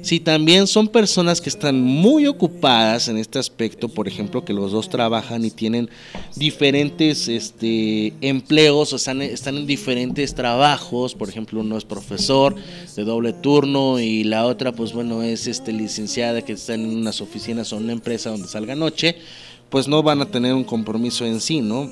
[0.00, 4.70] Si también son personas que están muy ocupadas en este aspecto, por ejemplo, que los
[4.70, 5.90] dos trabajan y tienen
[6.36, 12.54] diferentes este, empleos, o están, están en diferentes trabajos, por ejemplo, uno es profesor
[12.96, 17.20] de doble turno y la otra, pues bueno, es este, licenciada que está en unas
[17.20, 19.16] oficinas o una empresa donde salga noche,
[19.70, 21.90] pues no van a tener un compromiso en sí, ¿no?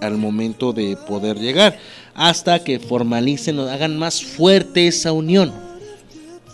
[0.00, 1.78] Al momento de poder llegar,
[2.14, 5.68] hasta que formalicen o hagan más fuerte esa unión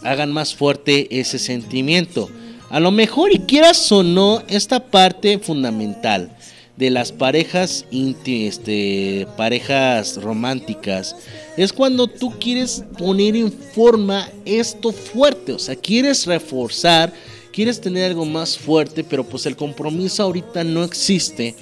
[0.05, 2.31] hagan más fuerte ese sentimiento.
[2.71, 6.31] A lo mejor y quieras o no, esta parte fundamental
[6.77, 11.15] de las parejas este, parejas románticas
[11.57, 17.13] es cuando tú quieres poner en forma esto fuerte, o sea, quieres reforzar,
[17.55, 21.55] quieres tener algo más fuerte, pero pues el compromiso ahorita no existe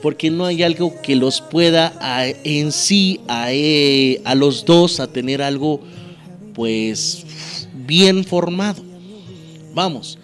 [0.00, 4.98] porque no hay algo que los pueda a- en sí a, eh, a los dos
[4.98, 5.80] a tener algo
[6.54, 8.82] pues bien formado.
[9.74, 10.18] Vamos,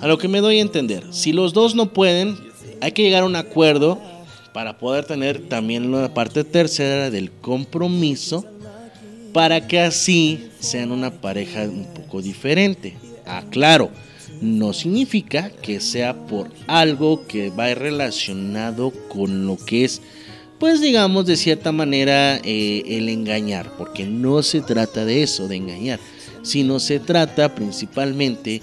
[0.00, 2.36] a lo que me doy a entender, si los dos no pueden,
[2.80, 3.98] hay que llegar a un acuerdo
[4.52, 8.44] para poder tener también la parte tercera del compromiso
[9.32, 12.96] para que así sean una pareja un poco diferente.
[13.28, 13.90] Aclaro,
[14.40, 20.00] no significa que sea por algo que va relacionado con lo que es,
[20.58, 25.56] pues digamos de cierta manera, eh, el engañar, porque no se trata de eso, de
[25.56, 26.00] engañar,
[26.42, 28.60] sino se trata principalmente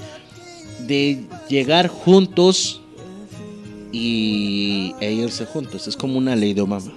[0.86, 2.82] de llegar juntos
[3.92, 5.88] y, e irse juntos.
[5.88, 6.92] Es como una ley de Obama.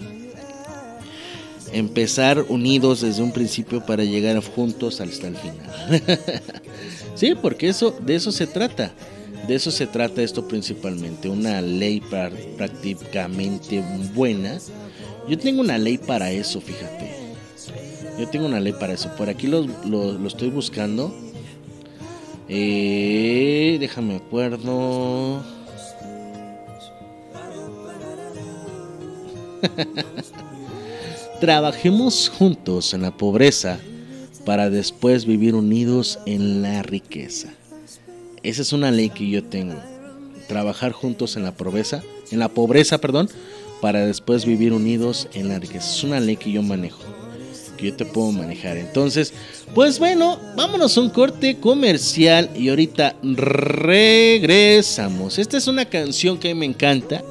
[1.73, 6.03] Empezar unidos desde un principio para llegar juntos hasta el final.
[7.19, 8.93] sí, porque eso, de eso se trata.
[9.47, 12.01] De eso se trata esto principalmente, una ley
[12.57, 13.83] prácticamente
[14.15, 14.59] buena.
[15.29, 17.11] Yo tengo una ley para eso, fíjate.
[18.19, 19.11] Yo tengo una ley para eso.
[19.17, 21.15] Por aquí lo, lo- lo estoy buscando.
[22.49, 25.43] Eh, déjame acuerdo.
[31.41, 33.79] Trabajemos juntos en la pobreza
[34.49, 37.53] para después vivir unidos en la riqueza.
[38.43, 39.75] Esa es una ley que yo tengo.
[40.47, 43.29] Trabajar juntos en la pobreza, en la pobreza, perdón,
[43.83, 45.91] para después vivir unidos en la riqueza.
[45.91, 47.03] Es una ley que yo manejo,
[47.77, 48.79] que yo te puedo manejar.
[48.79, 49.35] Entonces,
[49.75, 53.79] pues bueno, vámonos a un corte comercial y ahorita regresamos.
[55.39, 57.23] Esta es una canción que me encanta.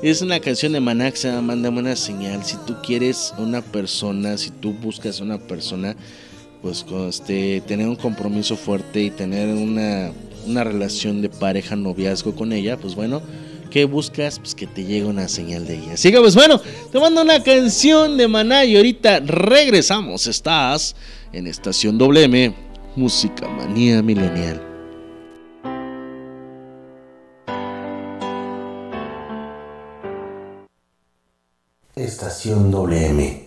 [0.00, 2.44] Es una canción de llama Mándame una señal.
[2.44, 5.96] Si tú quieres una persona, si tú buscas una persona,
[6.66, 10.10] pues con este, tener un compromiso fuerte y tener una,
[10.48, 13.22] una relación de pareja, noviazgo con ella, pues bueno,
[13.70, 14.40] ¿qué buscas?
[14.40, 15.92] Pues que te llegue una señal de ella.
[15.92, 16.60] Así que pues bueno,
[16.90, 20.26] te mando una canción de Maná y ahorita regresamos.
[20.26, 20.96] Estás
[21.32, 22.52] en Estación WM,
[22.96, 24.60] Música Manía Milenial.
[31.94, 33.46] Estación WM.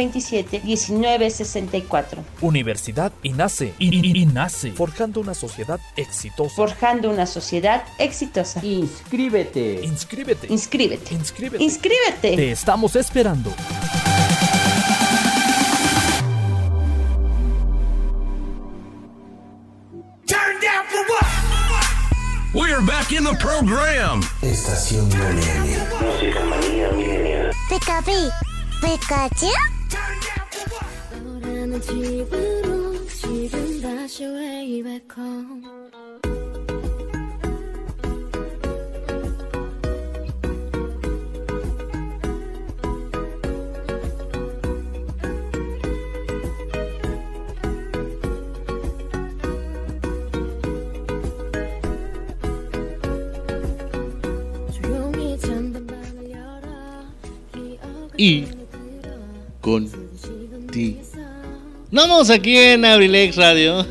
[0.01, 2.23] 1964.
[2.41, 3.73] Universidad INACE.
[3.79, 4.71] I- INACE.
[4.73, 6.55] Forjando una sociedad exitosa.
[6.55, 8.63] Forjando una sociedad exitosa.
[8.65, 9.81] Inscríbete.
[9.83, 10.47] Inscríbete.
[10.49, 11.13] Inscríbete.
[11.13, 11.63] Inscríbete.
[11.63, 12.35] Inscríbete.
[12.35, 13.53] Te estamos esperando.
[20.27, 21.25] Turn down for what?
[22.53, 24.21] We're back in the program.
[24.41, 25.67] Estación WM.
[26.01, 27.51] Música manía.
[27.69, 28.29] Pikapi,
[28.81, 29.51] Pikachu.
[29.91, 35.61] 떠나는 집으로 지금 다시 way back home
[58.17, 58.60] 조
[59.61, 59.89] con
[60.71, 60.97] ti.
[61.91, 63.85] Vamos aquí en Abrilex Radio.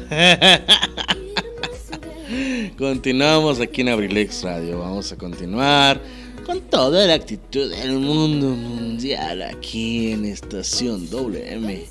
[2.79, 4.81] Continuamos aquí en Abrilex Radio.
[4.81, 6.01] Vamos a continuar
[6.45, 11.85] con toda la actitud del mundo mundial aquí en Estación WM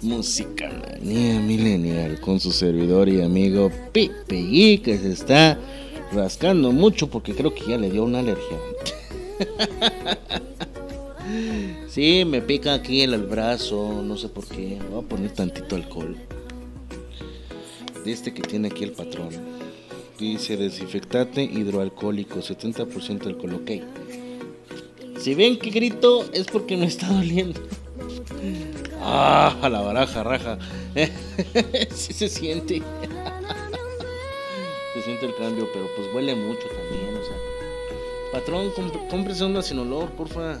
[0.00, 5.58] Música Manía Millennial con su servidor y amigo Pepe y que se está
[6.12, 8.58] rascando mucho porque creo que ya le dio una alergia.
[11.88, 14.78] Sí, me pica aquí en el brazo, no sé por qué.
[14.90, 16.16] Voy a poner tantito alcohol.
[18.04, 19.30] De este que tiene aquí el patrón.
[20.18, 23.70] Dice desinfectante hidroalcohólico, 70% alcohol, ok.
[25.20, 27.60] Si ven que grito es porque me está doliendo.
[29.00, 30.58] Ah, la baraja, raja.
[31.94, 32.76] sí se siente.
[34.94, 37.47] se siente el cambio, pero pues huele mucho también, o sea.
[38.32, 38.72] Patrón,
[39.10, 40.60] cómprese una sin olor, porfa.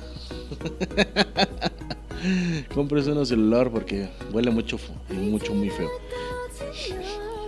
[2.74, 4.78] cómprese una sin olor porque huele mucho,
[5.10, 5.90] y mucho, muy feo.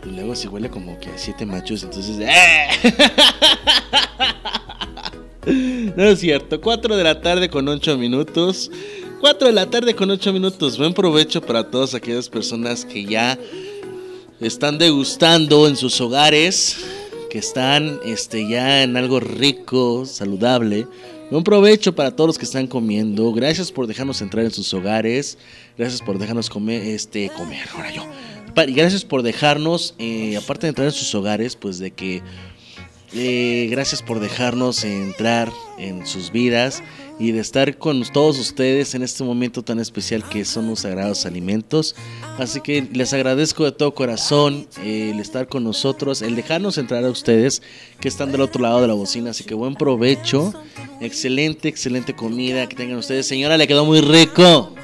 [0.04, 2.18] Y luego si huele como que a siete machos, entonces...
[2.20, 2.68] ¡eh!
[5.96, 8.70] No es cierto, 4 de la tarde con 8 minutos.
[9.20, 10.78] 4 de la tarde con 8 minutos.
[10.78, 13.38] Buen provecho para todas aquellas personas que ya
[14.40, 16.76] están degustando en sus hogares,
[17.30, 20.86] que están este, ya en algo rico, saludable.
[21.30, 23.32] Buen provecho para todos los que están comiendo.
[23.32, 25.38] Gracias por dejarnos entrar en sus hogares.
[25.78, 28.04] Gracias por dejarnos comer, este, comer, ahora yo.
[28.66, 32.22] Y gracias por dejarnos, eh, aparte de entrar en sus hogares, pues de que
[33.14, 36.82] eh, gracias por dejarnos entrar en sus vidas
[37.20, 41.26] y de estar con todos ustedes en este momento tan especial que son los sagrados
[41.26, 41.94] alimentos.
[42.38, 47.04] Así que les agradezco de todo corazón eh, el estar con nosotros, el dejarnos entrar
[47.04, 47.60] a ustedes
[48.00, 49.32] que están del otro lado de la bocina.
[49.32, 50.54] Así que buen provecho,
[51.02, 53.26] excelente, excelente comida que tengan ustedes.
[53.26, 54.74] Señora, le quedó muy rico.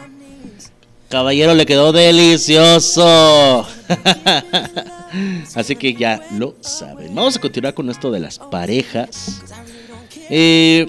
[1.09, 3.66] Caballero, le quedó delicioso.
[5.55, 7.14] Así que ya lo saben.
[7.14, 9.41] Vamos a continuar con esto de las parejas.
[10.28, 10.87] Eh,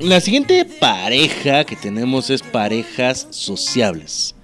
[0.00, 4.34] la siguiente pareja que tenemos es parejas sociables.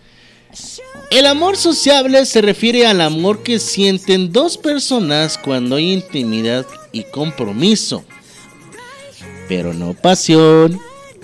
[1.10, 7.04] El amor sociable se refiere al amor que sienten dos personas cuando hay intimidad y
[7.04, 8.04] compromiso,
[9.48, 10.80] pero no pasión.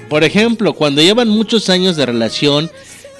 [0.08, 2.70] Por ejemplo, cuando llevan muchos años de relación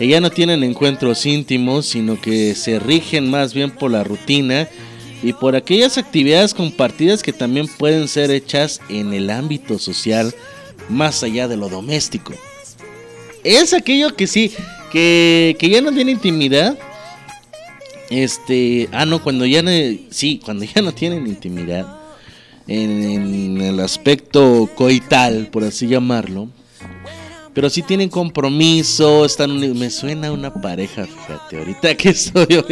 [0.09, 4.69] ya no tienen encuentros íntimos, sino que se rigen más bien por la rutina
[5.23, 10.35] y por aquellas actividades compartidas que también pueden ser hechas en el ámbito social
[10.91, 12.34] más allá de lo doméstico.
[13.45, 14.53] Es aquello que sí,
[14.93, 16.78] que, que ya no tiene intimidad.
[18.11, 19.70] Este, ah, no, cuando ya no,
[20.11, 22.01] sí, cuando ya no tienen intimidad
[22.66, 26.49] en, el aspecto coital, por así llamarlo,
[27.53, 32.64] pero sí tienen compromiso, están me suena una pareja, fíjate, ahorita que estoy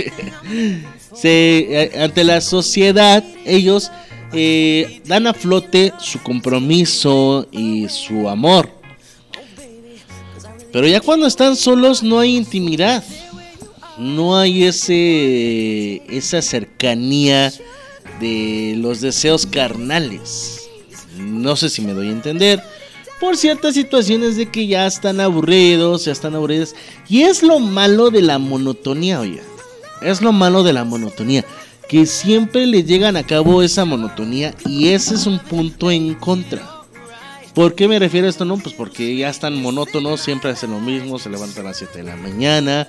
[1.15, 3.91] se, ante la sociedad, ellos
[4.33, 8.71] eh, dan a flote su compromiso y su amor.
[10.73, 13.03] Pero ya cuando están solos no hay intimidad.
[13.97, 17.53] No hay ese esa cercanía
[18.21, 20.69] de los deseos carnales.
[21.19, 22.63] No sé si me doy a entender.
[23.19, 26.77] Por ciertas situaciones de que ya están aburridos, ya están aburridos.
[27.09, 29.43] Y es lo malo de la monotonía, oye.
[30.01, 31.45] Es lo malo de la monotonía.
[31.89, 34.55] Que siempre le llegan a cabo esa monotonía.
[34.67, 36.79] Y ese es un punto en contra.
[37.59, 38.45] ¿Por qué me refiero a esto?
[38.45, 41.99] No, pues porque ya están monótonos, siempre hacen lo mismo, se levantan a las 7
[41.99, 42.87] de la mañana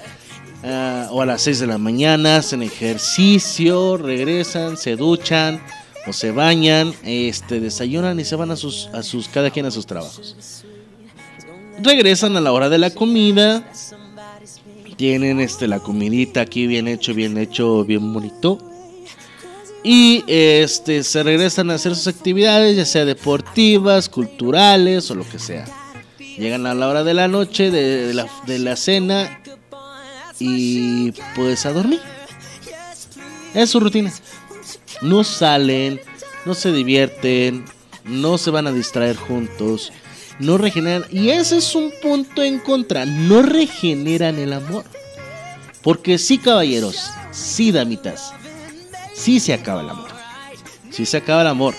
[0.64, 5.60] ah, o a las 6 de la mañana, hacen ejercicio, regresan, se duchan
[6.06, 9.72] o se bañan, este, desayunan y se van a sus, a sus, cada quien a
[9.72, 10.36] sus trabajos.
[11.82, 13.68] Regresan a la hora de la comida,
[14.97, 18.60] tienen este, la comidita aquí bien hecho, bien hecho, bien bonito.
[19.84, 25.39] Y este se regresan a hacer sus actividades, ya sea deportivas, culturales o lo que
[25.39, 25.66] sea.
[26.37, 29.41] Llegan a la hora de la noche, de, la, de la cena
[30.39, 32.01] y pues a dormir.
[33.54, 34.12] Es su rutina.
[35.01, 36.01] No salen,
[36.45, 37.66] no se divierten,
[38.04, 39.91] no se van a distraer juntos,
[40.39, 41.05] no regeneran.
[41.09, 44.83] Y ese es un punto en contra, no regeneran el amor.
[45.82, 48.33] Porque sí, caballeros, sí, damitas,
[49.20, 50.09] sí se acaba el amor.
[50.91, 51.75] Sí se acaba el amor.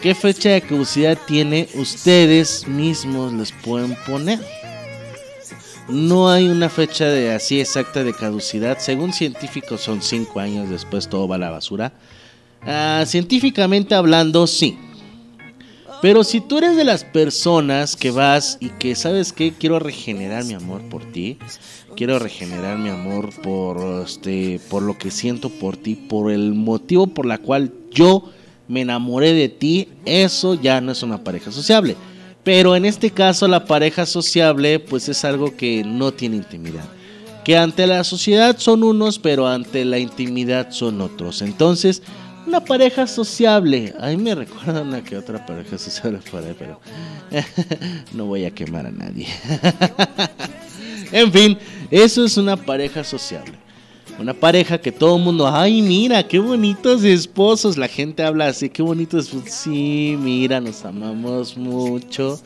[0.00, 1.68] ¿Qué fecha de caducidad tiene?
[1.74, 4.40] Ustedes mismos les pueden poner.
[5.88, 8.78] No hay una fecha de así exacta de caducidad.
[8.78, 11.92] Según científicos son 5 años, después todo va a la basura.
[12.62, 14.78] Ah, científicamente hablando, sí.
[16.00, 20.44] Pero si tú eres de las personas que vas y que sabes que quiero regenerar
[20.44, 21.38] mi amor por ti,
[21.94, 27.06] quiero regenerar mi amor por este por lo que siento por ti, por el motivo
[27.06, 28.30] por la cual yo
[28.68, 31.96] me enamoré de ti, eso ya no es una pareja sociable.
[32.42, 36.84] Pero en este caso la pareja sociable pues es algo que no tiene intimidad.
[37.44, 41.42] Que ante la sociedad son unos, pero ante la intimidad son otros.
[41.42, 42.02] Entonces,
[42.46, 43.94] una pareja sociable.
[43.98, 46.80] A mí me recuerda una que otra pareja sociable por ahí, pero
[48.12, 49.26] no voy a quemar a nadie.
[51.12, 51.58] en fin,
[52.02, 53.56] eso es una pareja sociable.
[54.18, 57.76] Una pareja que todo el mundo, ay, mira, qué bonitos esposos.
[57.76, 59.30] La gente habla así, qué bonitos.
[59.46, 62.40] Sí, mira, nos amamos mucho.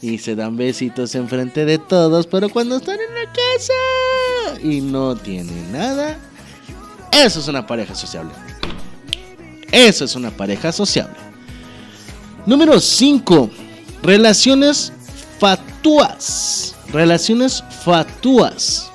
[0.00, 2.26] Y se dan besitos enfrente de todos.
[2.26, 6.18] Pero cuando están en la casa y no tienen nada,
[7.12, 8.32] eso es una pareja sociable.
[9.72, 11.16] Eso es una pareja sociable.
[12.46, 13.50] Número 5.
[14.02, 14.90] Relaciones
[15.38, 16.75] fatuas.
[16.96, 18.90] Relaciones fatuas.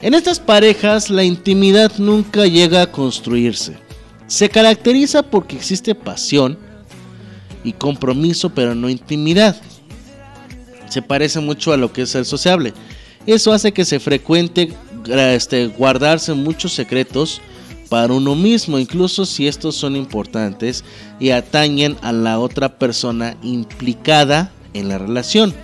[0.00, 3.76] En estas parejas la intimidad nunca llega a construirse.
[4.26, 6.58] Se caracteriza porque existe pasión
[7.62, 9.54] y compromiso, pero no intimidad.
[10.88, 12.74] Se parece mucho a lo que es el sociable.
[13.24, 14.74] Eso hace que se frecuente
[15.06, 17.40] este, guardarse muchos secretos
[17.88, 20.82] para uno mismo, incluso si estos son importantes
[21.20, 25.54] y atañen a la otra persona implicada en la relación.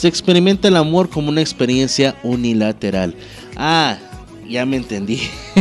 [0.00, 3.14] Se experimenta el amor como una experiencia unilateral.
[3.54, 3.98] Ah,
[4.48, 5.20] ya me entendí.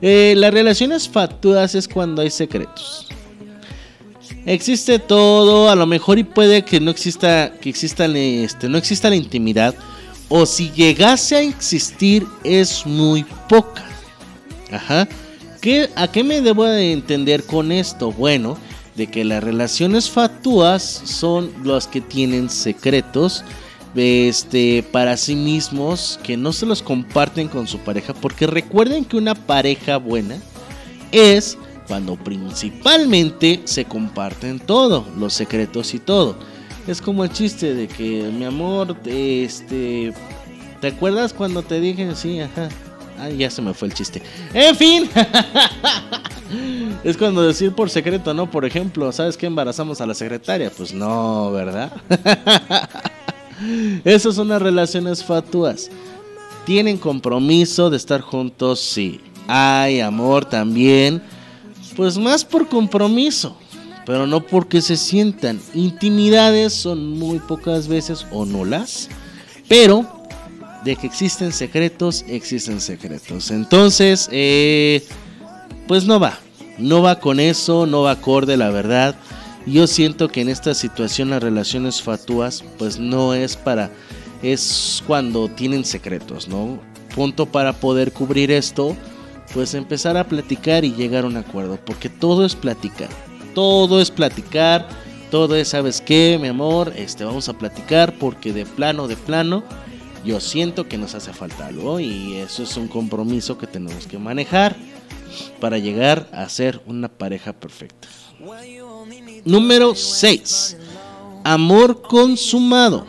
[0.00, 3.08] Eh, las relaciones fatuas es cuando hay secretos.
[4.46, 9.10] Existe todo, a lo mejor y puede que no exista, que exista, este, no exista
[9.10, 9.74] la intimidad,
[10.28, 13.84] o si llegase a existir es muy poca.
[14.70, 15.08] Ajá.
[15.60, 18.12] ¿Qué, ¿A qué me debo de entender con esto?
[18.12, 18.56] Bueno,
[18.98, 23.44] de que las relaciones fatuas son las que tienen secretos
[23.94, 28.12] este, para sí mismos que no se los comparten con su pareja.
[28.12, 30.36] Porque recuerden que una pareja buena
[31.12, 31.56] es
[31.86, 36.36] cuando principalmente se comparten todo, los secretos y todo.
[36.86, 40.12] Es como el chiste de que, mi amor, este,
[40.80, 42.68] ¿te acuerdas cuando te dije sí, ajá?
[43.18, 44.22] Ah, ya se me fue el chiste.
[44.54, 45.10] En fin.
[47.04, 48.50] es cuando decir por secreto, ¿no?
[48.50, 50.70] Por ejemplo, ¿sabes qué embarazamos a la secretaria?
[50.70, 51.92] Pues no, ¿verdad?
[54.04, 55.90] Esas son las relaciones fatuas.
[56.64, 58.80] ¿Tienen compromiso de estar juntos?
[58.80, 59.20] Sí.
[59.48, 61.22] Hay amor también.
[61.96, 63.56] Pues más por compromiso.
[64.06, 65.60] Pero no porque se sientan.
[65.74, 69.08] Intimidades son muy pocas veces o no las.
[69.68, 70.17] Pero
[70.84, 73.50] de que existen secretos, existen secretos.
[73.50, 75.04] Entonces, eh,
[75.86, 76.38] pues no va.
[76.78, 79.16] No va con eso, no va acorde, la verdad.
[79.66, 83.90] Yo siento que en esta situación las relaciones fatuas pues no es para
[84.42, 86.80] es cuando tienen secretos, ¿no?
[87.14, 88.96] Punto para poder cubrir esto,
[89.52, 93.08] pues empezar a platicar y llegar a un acuerdo, porque todo es platicar.
[93.54, 94.88] Todo es platicar,
[95.30, 96.92] todo es, ¿sabes qué, mi amor?
[96.96, 99.64] Este vamos a platicar porque de plano de plano
[100.24, 104.18] yo siento que nos hace falta algo y eso es un compromiso que tenemos que
[104.18, 104.76] manejar
[105.60, 108.08] para llegar a ser una pareja perfecta.
[109.44, 110.76] Número 6.
[111.44, 113.06] Amor consumado.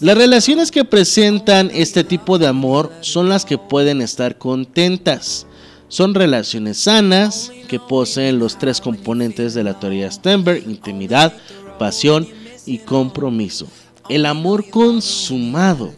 [0.00, 5.46] Las relaciones que presentan este tipo de amor son las que pueden estar contentas.
[5.88, 11.32] Son relaciones sanas que poseen los tres componentes de la teoría Stenberg, intimidad,
[11.78, 12.28] pasión
[12.66, 13.68] y compromiso.
[14.08, 15.94] El amor consumado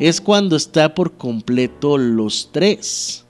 [0.00, 3.26] es cuando está por completo los tres.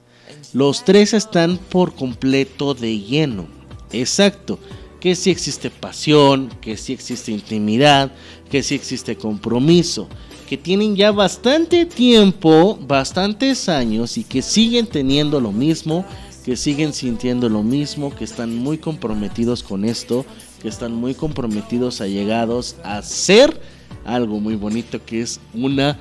[0.53, 3.45] Los tres están por completo de lleno.
[3.91, 4.57] Exacto.
[5.01, 8.11] Que si existe pasión, que si existe intimidad,
[8.49, 10.07] que si existe compromiso.
[10.47, 16.05] Que tienen ya bastante tiempo, bastantes años y que siguen teniendo lo mismo,
[16.45, 20.25] que siguen sintiendo lo mismo, que están muy comprometidos con esto,
[20.61, 23.59] que están muy comprometidos, allegados a ser
[24.05, 25.99] algo muy bonito que es una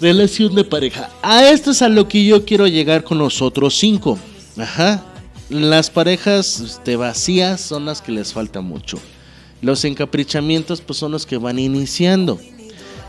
[0.00, 1.10] relación de pareja.
[1.22, 4.18] A esto es a lo que yo quiero llegar con los otros cinco.
[4.56, 5.04] Ajá.
[5.48, 8.98] Las parejas este, vacías son las que les falta mucho.
[9.62, 12.40] Los encaprichamientos pues son los que van iniciando.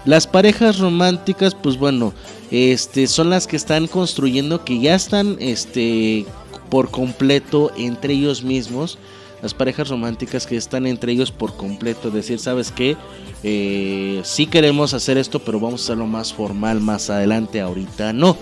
[0.05, 2.13] Las parejas románticas pues bueno,
[2.51, 6.25] este son las que están construyendo que ya están este
[6.69, 8.97] por completo entre ellos mismos.
[9.41, 12.97] Las parejas románticas que están entre ellos por completo, decir, ¿sabes qué?
[13.43, 18.35] Eh, sí queremos hacer esto, pero vamos a hacerlo más formal más adelante, ahorita no.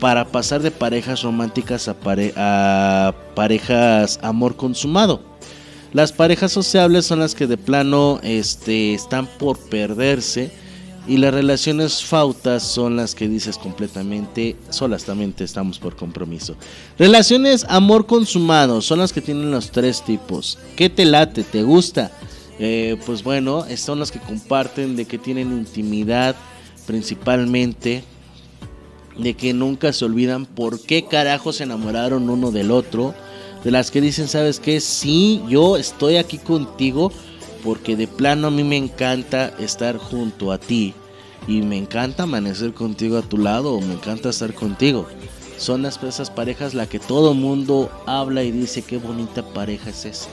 [0.00, 1.94] Para pasar de parejas románticas a,
[2.36, 5.22] a parejas amor consumado.
[5.92, 10.61] Las parejas sociables son las que de plano este, están por perderse
[11.06, 16.54] y las relaciones fautas son las que dices completamente, solamente estamos por compromiso.
[16.98, 20.58] Relaciones amor consumado son las que tienen los tres tipos.
[20.76, 21.42] ¿Qué te late?
[21.42, 22.12] ¿Te gusta?
[22.58, 26.36] Eh, pues bueno, son las que comparten de que tienen intimidad
[26.86, 28.04] principalmente,
[29.18, 33.14] de que nunca se olvidan por qué carajo se enamoraron uno del otro,
[33.64, 34.80] de las que dicen, ¿sabes qué?
[34.80, 37.12] Sí, yo estoy aquí contigo
[37.62, 40.94] porque de plano a mí me encanta estar junto a ti
[41.46, 45.06] y me encanta amanecer contigo a tu lado o me encanta estar contigo.
[45.56, 50.04] Son las esas parejas la que todo mundo habla y dice qué bonita pareja es
[50.04, 50.28] esa.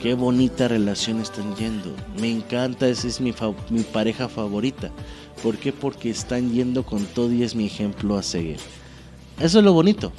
[0.00, 1.92] Qué bonita relación están yendo.
[2.20, 3.34] Me encanta, esa es mi,
[3.70, 4.92] mi pareja favorita.
[5.42, 5.72] ¿Por qué?
[5.72, 8.58] Porque están yendo con todo y es mi ejemplo a seguir.
[9.40, 10.12] Eso es lo bonito.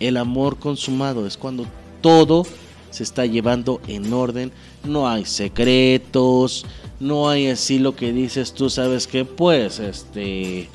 [0.00, 1.66] El amor consumado es cuando
[2.00, 2.46] todo
[2.94, 4.52] se está llevando en orden.
[4.84, 6.64] No hay secretos.
[7.00, 10.68] No hay así lo que dices tú, sabes que pues este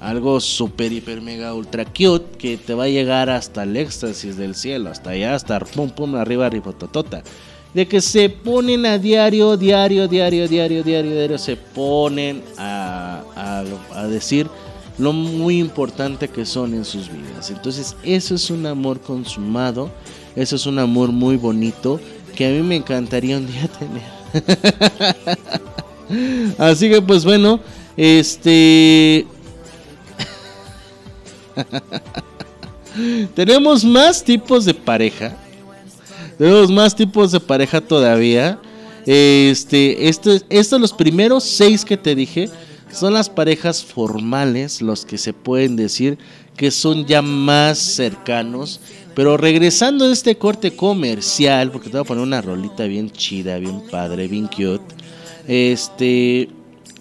[0.00, 4.54] algo super hiper mega ultra cute que te va a llegar hasta el éxtasis del
[4.54, 7.22] cielo, hasta allá, hasta pum pum arriba arriba totota
[7.76, 13.22] de que se ponen a diario, diario, diario, diario, diario, diario, se ponen a,
[13.92, 14.48] a, decir
[14.96, 17.50] lo muy importante que son en sus vidas.
[17.50, 19.90] Entonces eso es un amor consumado,
[20.36, 22.00] eso es un amor muy bonito
[22.34, 24.02] que a mí me encantaría un día tener.
[26.58, 27.58] Así que pues bueno,
[27.96, 29.26] este...
[33.34, 35.36] Tenemos más tipos de pareja
[36.38, 38.58] tenemos más tipos de pareja todavía.
[39.06, 42.50] Este, este, estos los primeros seis que te dije
[42.92, 46.18] son las parejas formales, los que se pueden decir
[46.56, 48.80] que son ya más cercanos.
[49.14, 53.58] Pero regresando de este corte comercial, porque te voy a poner una rolita bien chida,
[53.58, 54.94] bien padre, bien cute.
[55.46, 56.50] Este,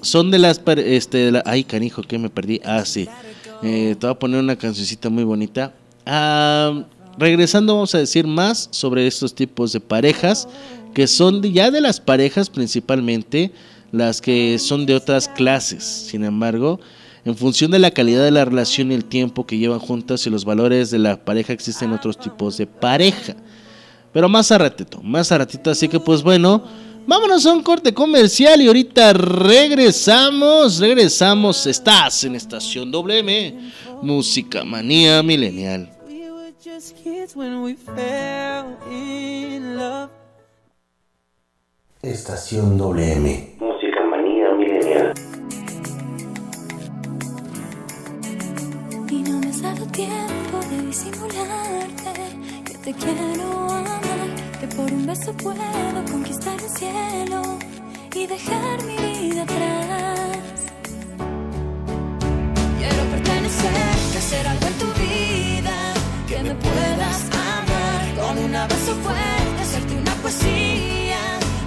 [0.02, 2.62] son de las, este, ay canijo, que me perdí.
[2.64, 3.10] Ah, sí.
[3.64, 5.74] Eh, te voy a poner una cancioncita muy bonita.
[6.06, 6.86] Ah,
[7.18, 10.48] regresando vamos a decir más sobre estos tipos de parejas,
[10.94, 13.52] que son ya de las parejas principalmente,
[13.92, 15.84] las que son de otras clases.
[15.84, 16.80] Sin embargo,
[17.26, 20.30] en función de la calidad de la relación y el tiempo que llevan juntas y
[20.30, 23.36] los valores de la pareja, existen otros tipos de pareja.
[24.14, 26.64] Pero más a ratito, más a ratito, así que pues bueno,
[27.08, 33.72] vámonos a un corte comercial y ahorita regresamos, regresamos, estás en Estación WM,
[34.04, 35.90] Música Manía Milenial.
[42.04, 43.56] Estación WM.
[43.60, 45.14] Música manía milenial.
[52.86, 54.30] Te quiero amar
[54.60, 57.42] que por un beso puedo conquistar el cielo
[58.14, 60.38] y dejar mi vida atrás.
[62.78, 65.76] Quiero pertenecer, que hacer algo en tu vida,
[66.28, 67.20] que me puedas
[67.56, 68.02] amar.
[68.20, 71.22] Con un abrazo fuerte, hacerte una poesía,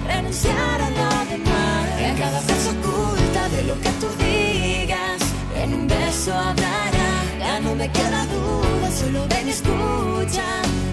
[0.07, 5.21] renunciar a lo demás, que cada frase oculta de lo que tú digas,
[5.63, 10.47] en un beso hablará, ya no me queda duda, solo ven y escucha,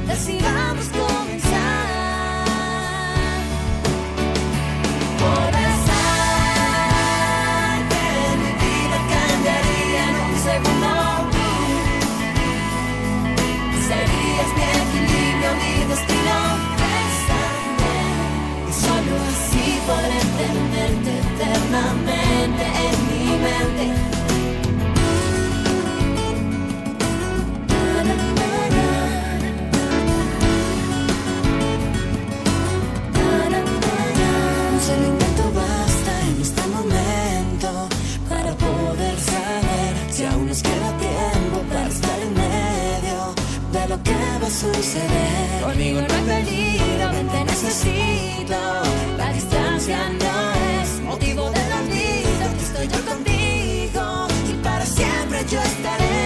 [0.07, 1.87] decidamos comenzar.
[5.21, 6.05] Por besarte,
[8.41, 10.93] mi vida cambiaría en un segundo.
[13.89, 16.37] Serías mi equilibrio, mi destino.
[16.81, 17.97] Bésame,
[18.69, 24.16] y solo así podré tenerte eternamente en mi mente.
[44.07, 45.63] De que va a suceder.
[45.63, 48.57] Conmigo no hay peligro, ven te necesito.
[49.17, 52.45] La distancia no es motivo del olvido.
[52.61, 56.26] Estoy yo contigo y para siempre yo estaré.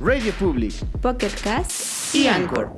[0.00, 2.70] Radio Public Pocket Cast y Anchor.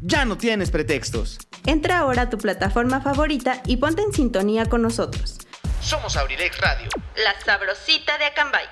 [0.00, 1.38] Ya no tienes pretextos.
[1.64, 5.38] Entra ahora a tu plataforma favorita y ponte en sintonía con nosotros.
[5.80, 6.88] Somos Abrilex Radio.
[7.16, 8.64] La sabrosita de Acambay.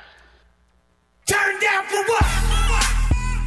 [1.27, 2.25] Turn down for what?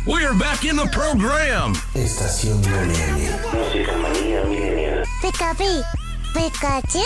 [0.05, 1.73] We're back in the program.
[1.93, 3.39] Estación WM.
[3.53, 5.03] Música manía milenial.
[5.21, 5.83] Pikachu,
[6.33, 7.03] Pikachu.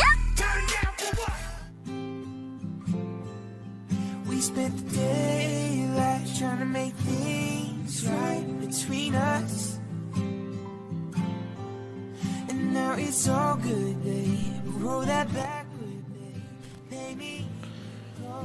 [4.29, 6.20] We spent the daylight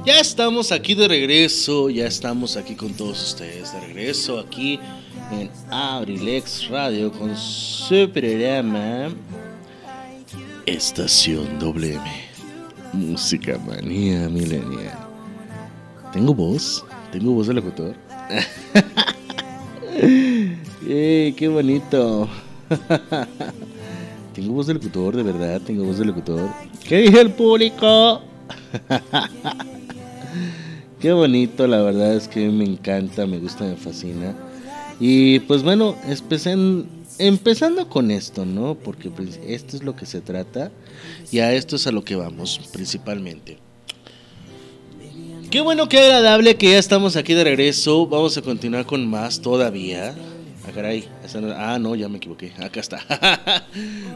[0.05, 4.79] Ya estamos aquí de regreso, ya estamos aquí con todos ustedes de regreso aquí
[5.31, 9.09] en Abrilex Radio con su programa
[10.67, 12.05] Estación WM
[12.93, 14.99] Música Manía Milenial.
[16.13, 16.85] ¿Tengo voz?
[17.11, 17.95] ¿Tengo voz de locutor?
[20.87, 22.29] ¡Eh, ¡Qué bonito!
[24.33, 26.47] Tengo voz de locutor, de verdad, tengo voz de locutor.
[26.87, 28.21] ¿Qué dice el público?
[30.99, 34.35] Qué bonito, la verdad es que me encanta, me gusta, me fascina.
[34.99, 35.95] Y pues bueno,
[37.17, 38.75] empezando con esto, ¿no?
[38.75, 40.71] Porque pues, esto es lo que se trata
[41.31, 43.57] y a esto es a lo que vamos principalmente.
[45.49, 48.05] Qué bueno, qué agradable que ya estamos aquí de regreso.
[48.05, 50.13] Vamos a continuar con más todavía.
[50.67, 51.07] Ah, caray.
[51.55, 52.51] Ah, no, ya me equivoqué.
[52.59, 52.99] Acá está.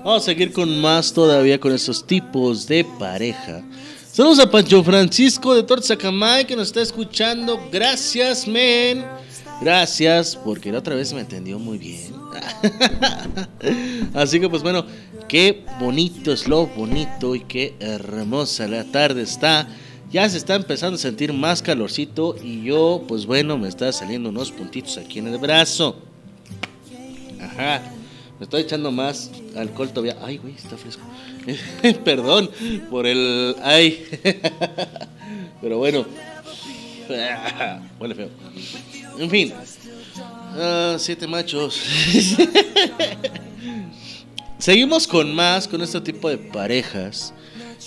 [0.04, 3.64] Vamos a seguir con más todavía con estos tipos de pareja.
[4.12, 7.58] Saludos a Pancho Francisco de Torzacamay que nos está escuchando.
[7.72, 9.06] Gracias, men.
[9.62, 12.12] Gracias, porque la otra vez me entendió muy bien.
[14.14, 14.86] Así que pues bueno,
[15.30, 19.70] qué bonito es lo bonito y qué hermosa la tarde está.
[20.12, 24.30] Ya se está empezando a sentir más calorcito y yo pues bueno me está saliendo
[24.30, 25.96] unos puntitos aquí en el brazo.
[27.40, 27.82] Ajá.
[28.38, 30.18] Me estoy echando más alcohol todavía.
[30.22, 31.04] Ay, güey, está fresco.
[32.04, 32.50] Perdón
[32.90, 33.56] por el.
[33.62, 34.06] Ay.
[35.62, 36.06] Pero bueno.
[38.00, 38.30] Huele feo.
[39.18, 39.54] En fin.
[40.58, 41.80] Ah, siete machos.
[44.58, 47.34] Seguimos con más, con este tipo de parejas.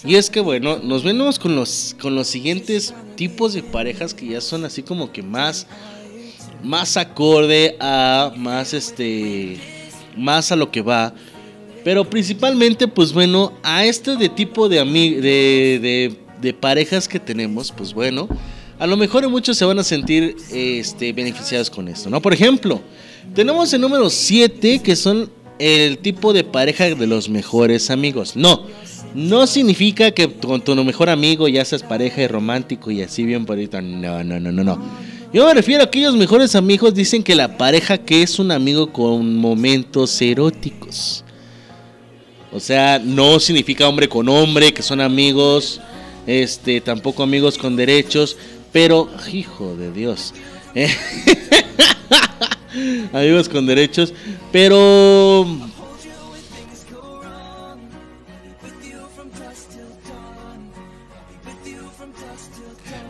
[0.04, 4.26] Y es que bueno, nos venimos con los, con los siguientes tipos de parejas que
[4.26, 5.66] ya son así como que más,
[6.62, 9.58] más acorde a más este,
[10.16, 11.14] más a lo que va.
[11.84, 17.92] Pero principalmente, pues bueno, a este de tipo de, de, de, parejas que tenemos, pues
[17.92, 18.26] bueno,
[18.78, 22.22] a lo mejor muchos se van a sentir este, beneficiados con esto, ¿no?
[22.22, 22.80] Por ejemplo,
[23.34, 28.34] tenemos el número 7 que son el tipo de pareja de los mejores amigos.
[28.34, 28.66] No,
[29.14, 33.46] no significa que con tu mejor amigo ya seas pareja y romántico y así bien
[33.46, 34.78] por No, no, no, no, no.
[35.32, 38.92] Yo me refiero a aquellos mejores amigos dicen que la pareja que es un amigo
[38.92, 41.24] con momentos eróticos.
[42.52, 45.80] O sea, no significa hombre con hombre, que son amigos,
[46.24, 48.36] este, tampoco amigos con derechos,
[48.70, 50.34] pero, hijo de Dios,
[53.12, 54.12] amigos con derechos,
[54.52, 55.48] pero...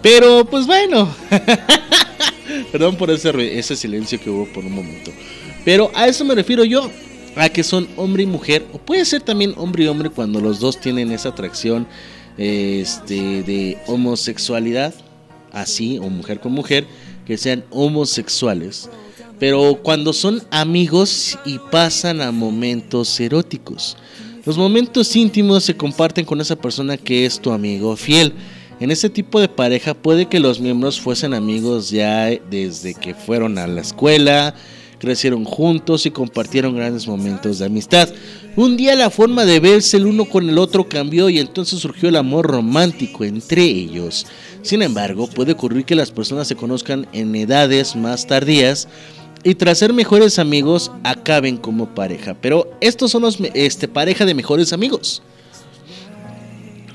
[0.05, 1.09] Pero, pues bueno.
[2.73, 5.11] Perdón por ese, silencio que hubo por un momento.
[5.65, 6.91] Pero a eso me refiero yo
[7.37, 10.61] a que son hombre y mujer, o puede ser también hombre y hombre cuando los
[10.61, 11.87] dos tienen esa atracción
[12.37, 14.93] este, de homosexualidad,
[15.51, 16.87] así, o mujer con mujer,
[17.25, 18.91] que sean homosexuales,
[19.39, 23.97] pero cuando son amigos y pasan a momentos eróticos.
[24.45, 28.35] Los momentos íntimos se comparten con esa persona que es tu amigo fiel.
[28.81, 33.57] En ese tipo de pareja puede que los miembros fuesen amigos ya desde que fueron
[33.57, 34.55] a la escuela,
[34.99, 38.09] crecieron juntos y compartieron grandes momentos de amistad.
[38.57, 42.09] Un día la forma de verse el uno con el otro cambió y entonces surgió
[42.09, 44.27] el amor romántico entre ellos.
[44.63, 48.89] Sin embargo, puede ocurrir que las personas se conozcan en edades más tardías
[49.45, 52.35] y tras ser mejores amigos acaben como pareja.
[52.41, 55.23] Pero estos son los este, pareja de mejores amigos.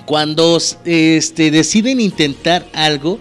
[0.09, 3.19] Cuando este, deciden intentar algo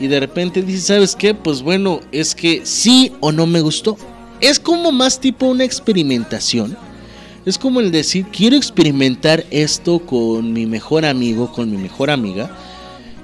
[0.00, 1.34] y de repente dicen, ¿sabes qué?
[1.34, 3.98] Pues bueno, es que sí o no me gustó.
[4.40, 6.74] Es como más tipo una experimentación.
[7.44, 12.50] Es como el decir, quiero experimentar esto con mi mejor amigo, con mi mejor amiga.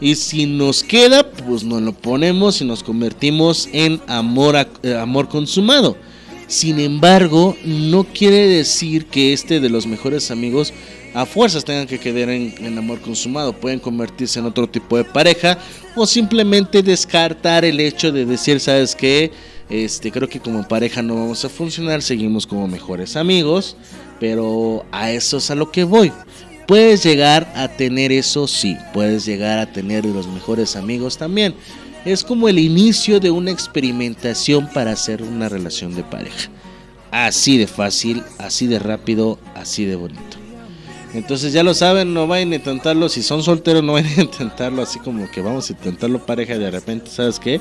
[0.02, 5.30] Y si nos queda, pues nos lo ponemos y nos convertimos en amor, eh, amor
[5.30, 5.96] consumado.
[6.46, 10.74] Sin embargo, no quiere decir que este de los mejores amigos
[11.14, 13.52] a fuerzas tengan que quedar en, amor consumado.
[13.52, 15.58] Pueden convertirse en otro tipo de pareja
[15.96, 19.30] o simplemente descartar el hecho de decir, ¿sabes qué?
[19.70, 23.76] Este, creo que como pareja no vamos a funcionar, seguimos como mejores amigos,
[24.18, 26.12] pero a eso es a lo que voy.
[26.66, 31.54] Puedes llegar a tener eso, sí, puedes llegar a tener los mejores amigos también.
[32.04, 36.50] Es como el inicio de una experimentación para hacer una relación de pareja.
[37.10, 40.37] Así de fácil, así de rápido, así de bonito.
[41.14, 43.08] Entonces ya lo saben, no vayan a intentarlo.
[43.08, 46.70] Si son solteros, no vayan a intentarlo así como que vamos a intentarlo pareja de
[46.70, 47.60] repente, ¿sabes qué?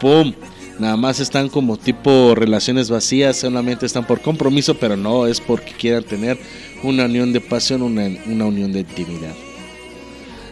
[0.00, 0.32] ¡Pum!
[0.78, 5.72] Nada más están como tipo relaciones vacías, solamente están por compromiso, pero no es porque
[5.72, 6.38] quieran tener
[6.82, 9.32] una unión de pasión, una, una unión de intimidad.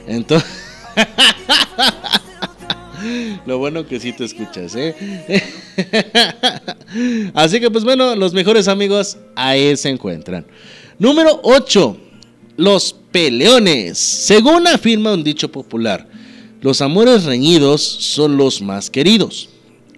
[0.06, 0.48] Entonces,
[3.46, 4.94] lo bueno que sí te escuchas, ¿eh?
[7.34, 10.46] Así que pues bueno, los mejores amigos ahí se encuentran.
[10.98, 11.98] Número 8.
[12.56, 13.98] Los peleones.
[13.98, 16.08] Según afirma un dicho popular,
[16.60, 19.48] los amores reñidos son los más queridos.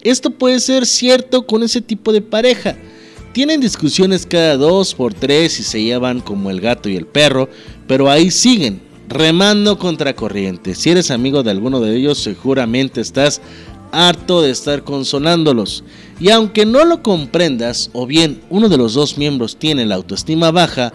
[0.01, 2.75] Esto puede ser cierto con ese tipo de pareja.
[3.31, 7.47] Tienen discusiones cada dos por tres y se llevan como el gato y el perro,
[7.87, 10.73] pero ahí siguen, remando contra corriente.
[10.73, 13.39] Si eres amigo de alguno de ellos, seguramente estás
[13.91, 15.83] harto de estar consolándolos.
[16.19, 20.49] Y aunque no lo comprendas, o bien uno de los dos miembros tiene la autoestima
[20.49, 20.91] baja,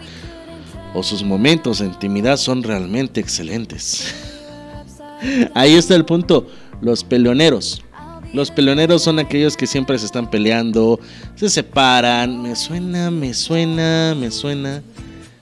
[0.93, 4.13] o sus momentos de intimidad son realmente excelentes.
[5.53, 6.47] Ahí está el punto,
[6.81, 7.81] los peleoneros.
[8.33, 10.99] Los peleoneros son aquellos que siempre se están peleando,
[11.35, 14.81] se separan, me suena, me suena, me suena.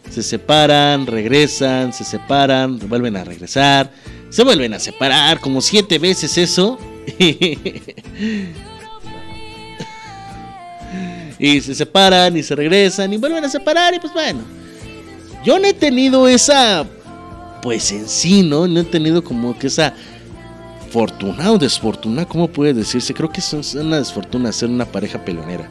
[0.10, 3.90] Se separan, regresan, se separan, vuelven a regresar,
[4.30, 6.78] se vuelven a separar, como siete veces eso.
[11.40, 14.61] y se separan y se regresan y vuelven a separar y pues bueno.
[15.44, 16.86] Yo no he tenido esa,
[17.62, 18.68] pues en sí, ¿no?
[18.68, 19.94] No he tenido como que esa
[20.92, 23.14] fortuna o desfortuna, ¿cómo puede decirse?
[23.14, 25.70] Creo que es una desfortuna ser una pareja pelonera.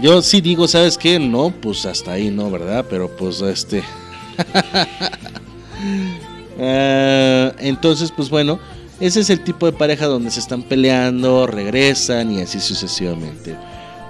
[0.00, 1.18] yo sí digo, ¿sabes qué?
[1.18, 2.84] No, pues hasta ahí no, ¿verdad?
[2.88, 3.82] Pero pues este...
[6.64, 8.60] Ah, entonces, pues bueno,
[9.00, 13.56] ese es el tipo de pareja donde se están peleando, regresan y así sucesivamente.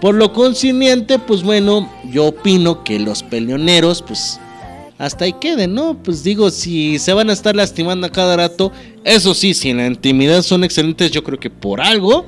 [0.03, 4.41] Por lo consiguiente, pues bueno, yo opino que los peleoneros, pues
[4.99, 6.03] hasta ahí queden, ¿no?
[6.03, 8.73] Pues digo, si se van a estar lastimando a cada rato,
[9.05, 12.27] eso sí, si en la intimidad son excelentes, yo creo que por algo,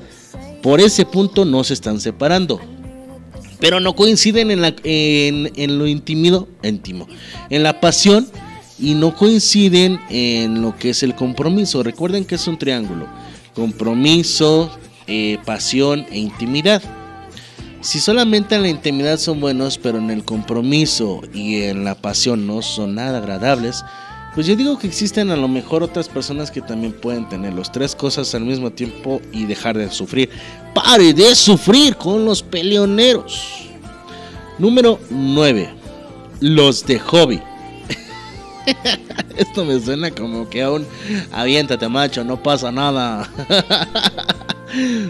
[0.62, 2.60] por ese punto no se están separando.
[3.58, 7.08] Pero no coinciden en, la, en, lo intimido, íntimo,
[7.50, 8.28] en la pasión
[8.78, 11.82] y no coinciden en lo que es el compromiso.
[11.82, 13.08] Recuerden que es un triángulo.
[13.52, 14.70] Compromiso,
[15.08, 16.80] eh, pasión e intimidad.
[17.84, 22.46] Si solamente en la intimidad son buenos, pero en el compromiso y en la pasión
[22.46, 23.84] no son nada agradables,
[24.34, 27.70] pues yo digo que existen a lo mejor otras personas que también pueden tener las
[27.70, 30.30] tres cosas al mismo tiempo y dejar de sufrir.
[30.72, 33.66] Pare de sufrir con los peleoneros.
[34.58, 35.68] Número 9.
[36.40, 37.42] Los de hobby.
[39.36, 40.86] Esto me suena como que aún
[41.30, 43.30] aviéntate macho, no pasa nada.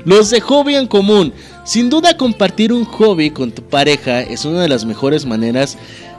[0.05, 1.32] Los de hobby en común.
[1.65, 5.78] Sin duda compartir un hobby con tu pareja es una de las mejores maneras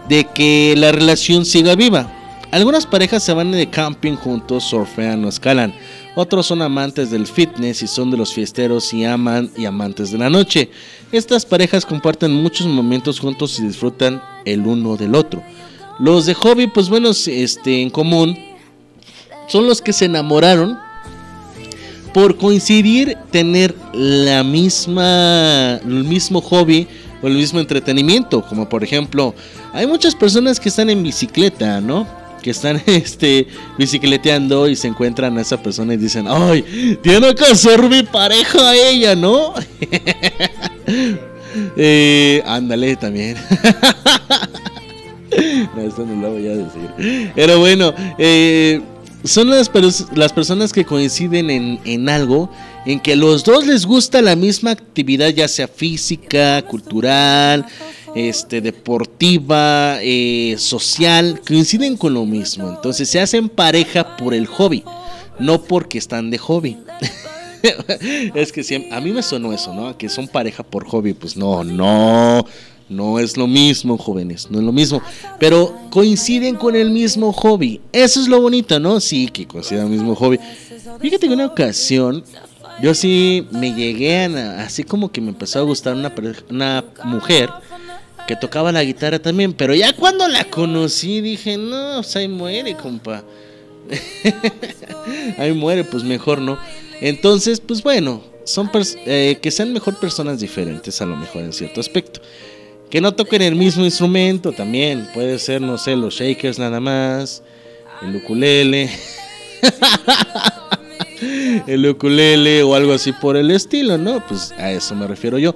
[0.09, 2.11] de que la relación siga viva.
[2.49, 5.71] Algunas parejas se van de camping juntos, surfean o escalan.
[6.15, 10.17] Otros son amantes del fitness y son de los fiesteros y aman y amantes de
[10.17, 10.71] la noche.
[11.11, 15.43] Estas parejas comparten muchos momentos juntos y disfrutan el uno del otro.
[15.99, 18.35] Los de hobby, pues bueno, este, en común,
[19.47, 20.79] son los que se enamoraron
[22.15, 26.87] por coincidir tener la misma, el mismo hobby
[27.21, 29.35] o el mismo entretenimiento, como por ejemplo,
[29.73, 32.07] hay muchas personas que están en bicicleta, ¿no?
[32.41, 33.47] Que están este,
[33.77, 38.73] bicicleteando y se encuentran a esa persona y dicen, ay, tiene que ser mi pareja
[38.73, 39.53] ella, ¿no?
[41.75, 43.35] eh, ándale también.
[45.75, 47.31] no, no lo voy a decir.
[47.35, 48.81] Pero bueno, eh,
[49.25, 49.71] son las,
[50.13, 52.49] las personas que coinciden en, algo,
[52.85, 57.65] en que los dos les gusta la misma actividad, ya sea física, cultural,
[58.15, 62.69] este, deportiva, eh, social, coinciden con lo mismo.
[62.69, 64.83] Entonces se hacen pareja por el hobby,
[65.39, 66.77] no porque están de hobby.
[68.35, 69.97] es que a mí me sonó eso, ¿no?
[69.97, 71.13] Que son pareja por hobby.
[71.13, 72.45] Pues no, no.
[72.87, 75.01] No es lo mismo, jóvenes, no es lo mismo.
[75.39, 77.81] Pero coinciden con el mismo hobby.
[77.91, 78.99] Eso es lo bonito, ¿no?
[78.99, 80.39] Sí, que coinciden el mismo hobby.
[81.01, 82.23] Fíjate que una ocasión,
[82.81, 84.63] yo sí me llegué a.
[84.63, 86.13] Así como que me empezó a gustar una,
[86.49, 87.49] una mujer
[88.27, 89.53] que tocaba la guitarra también.
[89.53, 93.23] Pero ya cuando la conocí dije, no, pues ahí muere, compa.
[95.37, 96.57] ahí muere, pues mejor no.
[97.01, 98.69] Entonces, pues bueno, son
[99.05, 102.21] eh, que sean mejor personas diferentes a lo mejor en cierto aspecto.
[102.89, 105.07] Que no toquen el mismo instrumento también.
[105.13, 107.43] Puede ser, no sé, los shakers nada más.
[108.01, 108.89] El ukulele.
[111.67, 114.25] el ukulele o algo así por el estilo, ¿no?
[114.25, 115.55] Pues a eso me refiero yo.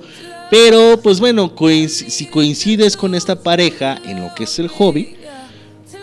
[0.50, 1.54] Pero pues bueno,
[1.88, 5.16] si coincides con esta pareja en lo que es el hobby,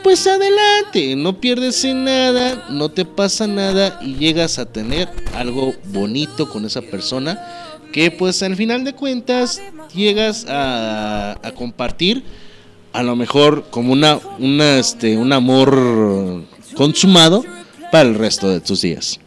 [0.05, 5.74] pues adelante, no pierdes en nada, no te pasa nada y llegas a tener algo
[5.86, 9.61] bonito con esa persona que pues al final de cuentas
[9.95, 12.25] llegas a, compartir
[12.93, 16.45] a lo mejor como una, una, este, un amor
[16.75, 17.45] consumado
[17.93, 19.21] para el resto de tus días.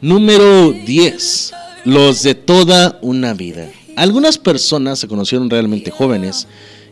[0.00, 1.52] Número 10.
[1.84, 3.68] Los de toda una vida.
[3.96, 6.46] Algunas personas se conocieron realmente jóvenes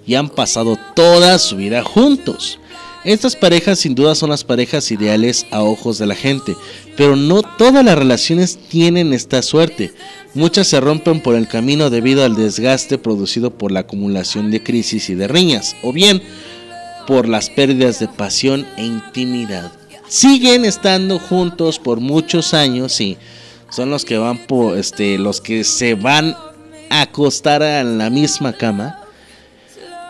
[0.07, 2.59] y han pasado toda su vida juntos.
[3.07, 6.57] Estas parejas sin duda son las parejas ideales a ojos de la gente,
[6.97, 9.95] pero no todas las relaciones tienen esta suerte.
[10.35, 15.09] Muchas se rompen por el camino debido al desgaste producido por la acumulación de crisis
[15.09, 16.21] y de riñas, o bien
[17.07, 19.71] por las pérdidas de pasión e intimidad.
[20.09, 23.19] Siguen estando juntos por muchos años y
[23.71, 26.35] son los que van por este los que se van
[26.91, 29.01] a acostar en la misma cama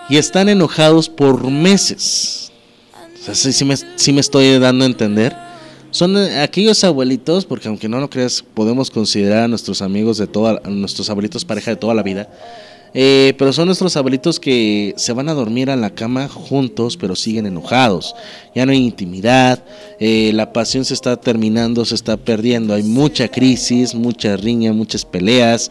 [0.09, 2.47] y están enojados por meses.
[3.35, 5.37] Sea, me, sí me estoy dando a entender.
[5.91, 10.61] Son aquellos abuelitos, porque aunque no lo creas, podemos considerar a nuestros amigos de toda,
[10.63, 12.29] a nuestros abuelitos pareja de toda la vida.
[12.99, 17.15] Eh, pero son nuestros abuelitos que se van a dormir a la cama juntos, pero
[17.15, 18.15] siguen enojados.
[18.55, 19.63] Ya no hay intimidad,
[20.01, 22.73] eh, la pasión se está terminando, se está perdiendo.
[22.75, 25.71] Hay mucha crisis, mucha riña, muchas peleas.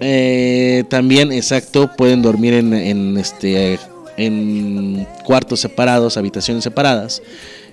[0.00, 3.78] Eh, también, exacto, pueden dormir en, en, este
[4.16, 7.22] en cuartos separados, habitaciones separadas.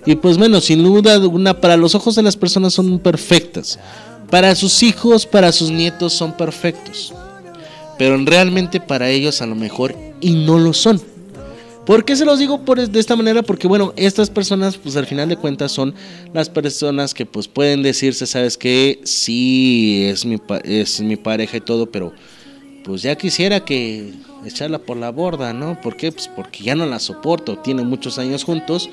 [0.04, 3.78] Y pues bueno, sin duda alguna, para los ojos de las personas son perfectas.
[4.30, 7.14] Para sus hijos, para sus nietos son perfectos.
[7.98, 11.00] Pero realmente para ellos a lo mejor y no lo son.
[11.86, 13.42] ¿Por qué se los digo por, de esta manera?
[13.42, 15.94] Porque bueno, estas personas pues al final de cuentas son
[16.32, 21.60] las personas que pues pueden decirse, sabes que sí es mi, es mi pareja y
[21.60, 22.12] todo, pero
[22.84, 24.12] pues ya quisiera que
[24.44, 25.80] echarla por la borda, ¿no?
[25.80, 26.12] ¿Por qué?
[26.12, 28.90] Pues porque ya no la soporto, tienen muchos años juntos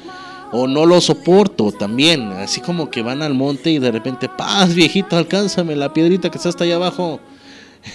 [0.52, 4.74] o no lo soporto también, así como que van al monte y de repente, paz
[4.74, 7.20] viejito, alcánzame la piedrita que está hasta allá abajo.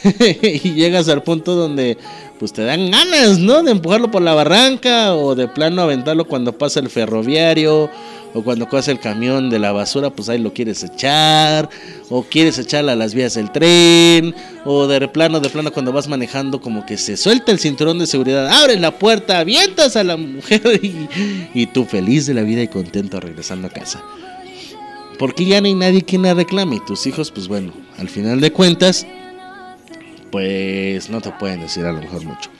[0.42, 1.98] y llegas al punto donde
[2.38, 3.62] pues te dan ganas, ¿no?
[3.62, 7.90] De empujarlo por la barranca o de plano aventarlo cuando pasa el ferroviario
[8.34, 11.70] o cuando pasa el camión de la basura, pues ahí lo quieres echar
[12.10, 14.34] o quieres echarla a las vías del tren
[14.64, 18.06] o de plano, de plano cuando vas manejando como que se suelta el cinturón de
[18.06, 21.08] seguridad, abres la puerta, avientas a la mujer y,
[21.54, 24.02] y tú feliz de la vida y contento regresando a casa.
[25.18, 28.40] Porque ya no hay nadie quien la reclame y tus hijos, pues bueno, al final
[28.40, 29.06] de cuentas
[30.34, 32.50] pues no te pueden decir a lo mejor mucho.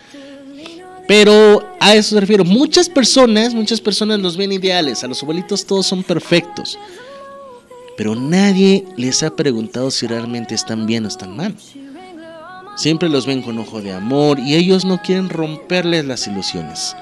[1.07, 2.45] Pero a eso se refiero.
[2.45, 5.05] Muchas personas, muchas personas los ven ideales.
[5.05, 6.79] A los abuelitos todos son perfectos.
[7.97, 11.55] Pero nadie les ha preguntado si realmente están bien o están mal.
[12.77, 16.97] Siempre los ven con ojo de amor y ellos no quieren romperles las ilusiones.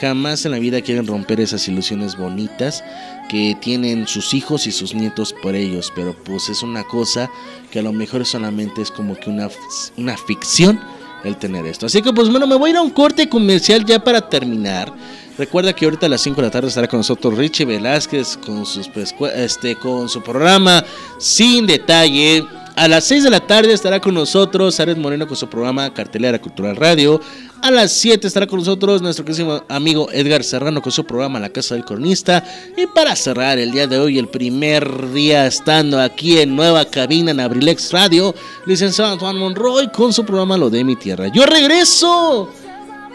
[0.00, 2.84] Jamás en la vida quieren romper esas ilusiones bonitas
[3.28, 7.30] que tienen sus hijos y sus nietos por ellos, pero pues es una cosa
[7.70, 9.48] que a lo mejor solamente es como que una,
[9.96, 10.78] una ficción
[11.24, 11.86] el tener esto.
[11.86, 14.92] Así que pues bueno, me voy a ir a un corte comercial ya para terminar.
[15.38, 18.64] Recuerda que ahorita a las 5 de la tarde estará con nosotros Richie Velázquez con,
[18.64, 18.90] sus,
[19.34, 20.82] este, con su programa
[21.18, 22.44] Sin Detalle.
[22.76, 26.38] A las 6 de la tarde estará con nosotros Ares Moreno con su programa Cartelera
[26.38, 27.22] Cultural Radio.
[27.62, 31.48] A las 7 estará con nosotros nuestro querido amigo Edgar Serrano con su programa La
[31.48, 32.44] Casa del Cronista.
[32.76, 37.30] Y para cerrar el día de hoy, el primer día estando aquí en nueva cabina
[37.30, 38.34] en Abrilex Radio,
[38.66, 41.28] licenciado Antoine Monroy con su programa Lo de mi Tierra.
[41.28, 42.50] Yo regreso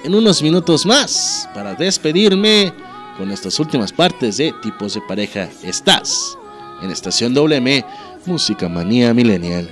[0.03, 2.73] en unos minutos más para despedirme
[3.15, 5.47] con estas últimas partes de Tipos de Pareja.
[5.61, 6.35] Estás
[6.81, 7.85] en Estación WM
[8.25, 9.69] Música Manía Millennial.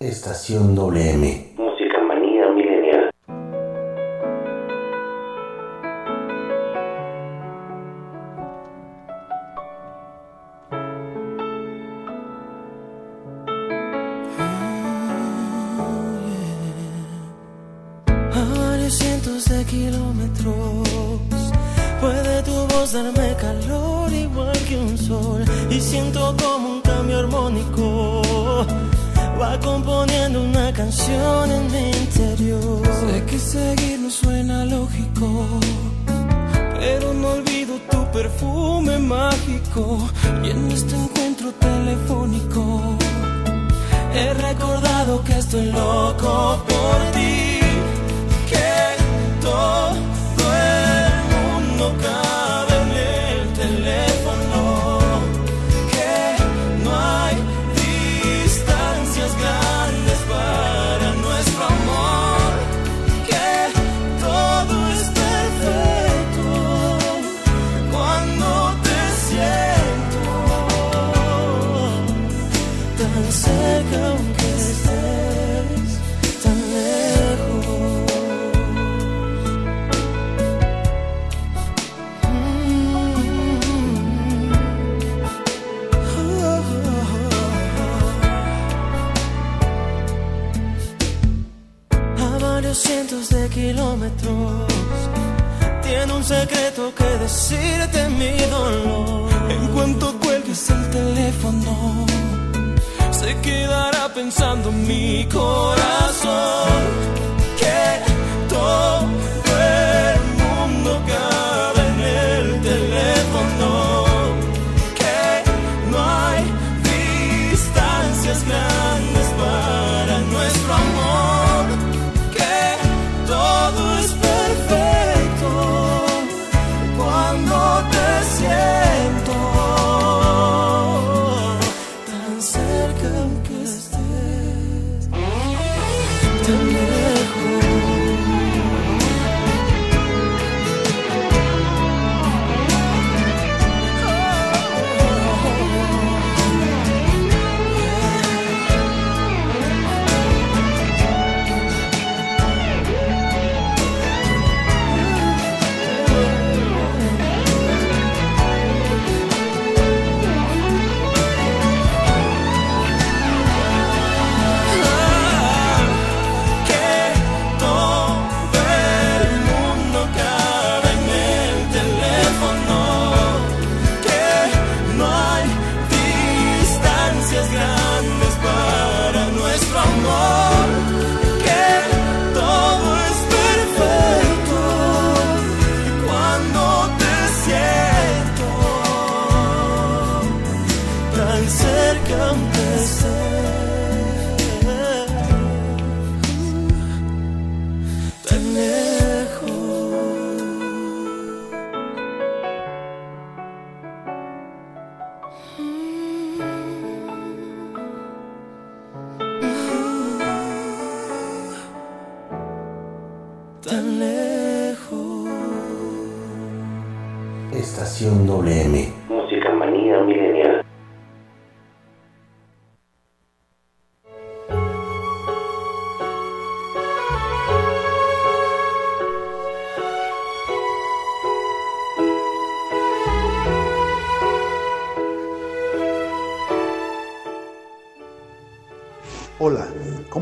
[0.00, 1.65] Estación WM.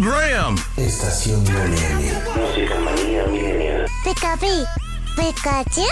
[0.00, 0.56] program.
[0.76, 2.12] Estación WM.
[2.36, 3.86] Música manía milenial.
[4.04, 4.64] Pikachu,
[5.16, 5.82] Pikachu.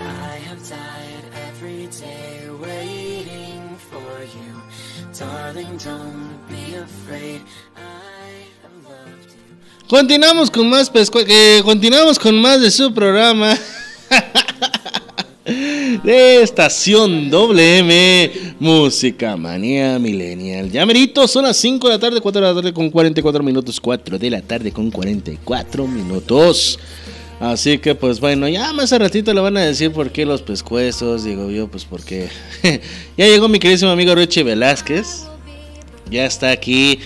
[0.00, 4.62] I have died every day waiting for you.
[5.18, 7.40] Darling, don't be afraid.
[7.76, 9.88] I have loved you.
[9.88, 13.56] Continuamos con más pescua- eh, continuamos con más de su programa
[16.02, 20.70] de estación WM Música Manía Millennial.
[20.70, 23.80] Ya merito, son las 5 de la tarde, 4 de la tarde con 44 minutos,
[23.80, 26.78] 4 de la tarde con 44 minutos.
[27.38, 30.42] Así que pues bueno, ya más a ratito le van a decir por qué los
[30.42, 32.28] pescuezos, digo yo, pues porque
[33.16, 35.24] ya llegó mi queridísimo amigo Richie Velázquez.
[36.10, 37.00] Ya está aquí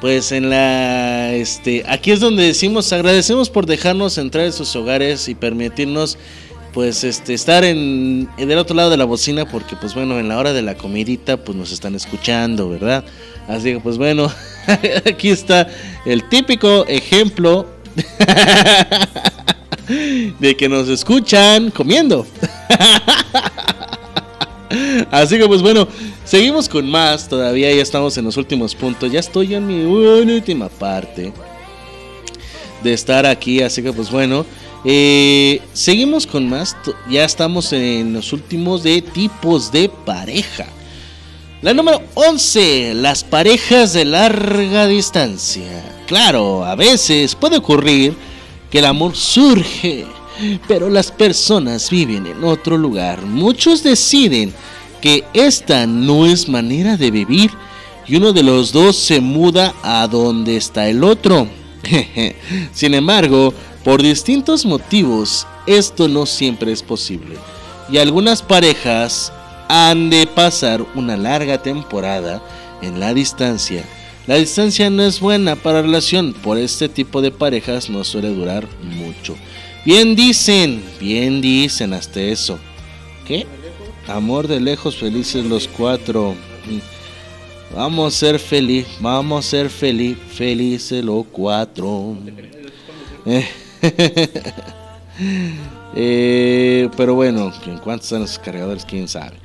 [0.00, 5.28] pues en la este aquí es donde decimos agradecemos por dejarnos entrar en sus hogares
[5.28, 6.18] y permitirnos
[6.72, 10.28] pues este estar en, en del otro lado de la bocina porque pues bueno en
[10.28, 13.04] la hora de la comidita pues nos están escuchando verdad
[13.48, 14.32] así que pues bueno
[15.06, 15.68] aquí está
[16.06, 17.66] el típico ejemplo
[20.38, 22.26] de que nos escuchan comiendo
[25.10, 25.86] Así que pues bueno,
[26.24, 27.28] seguimos con más.
[27.28, 29.10] Todavía ya estamos en los últimos puntos.
[29.12, 31.32] Ya estoy en mi última parte
[32.82, 33.62] de estar aquí.
[33.62, 34.46] Así que pues bueno,
[34.84, 36.76] eh, seguimos con más.
[37.08, 40.66] Ya estamos en los últimos de tipos de pareja.
[41.62, 45.84] La número 11, las parejas de larga distancia.
[46.06, 48.16] Claro, a veces puede ocurrir
[48.68, 50.04] que el amor surge,
[50.66, 53.22] pero las personas viven en otro lugar.
[53.22, 54.52] Muchos deciden
[55.00, 57.52] que esta no es manera de vivir
[58.08, 61.46] y uno de los dos se muda a donde está el otro.
[62.72, 63.54] Sin embargo,
[63.84, 67.36] por distintos motivos, esto no siempre es posible.
[67.90, 69.32] Y algunas parejas
[69.68, 72.42] han de pasar una larga temporada
[72.80, 73.84] en la distancia.
[74.26, 78.28] La distancia no es buena para la relación, por este tipo de parejas no suele
[78.28, 79.34] durar mucho.
[79.84, 82.58] Bien dicen, bien dicen hasta eso.
[83.26, 83.46] ¿Qué?
[84.06, 86.36] Amor de lejos, felices los cuatro.
[87.74, 92.16] Vamos a ser feliz, vamos a ser feliz, felices los cuatro.
[93.26, 93.48] Eh,
[96.96, 99.36] pero bueno, en cuanto están los cargadores, quién sabe.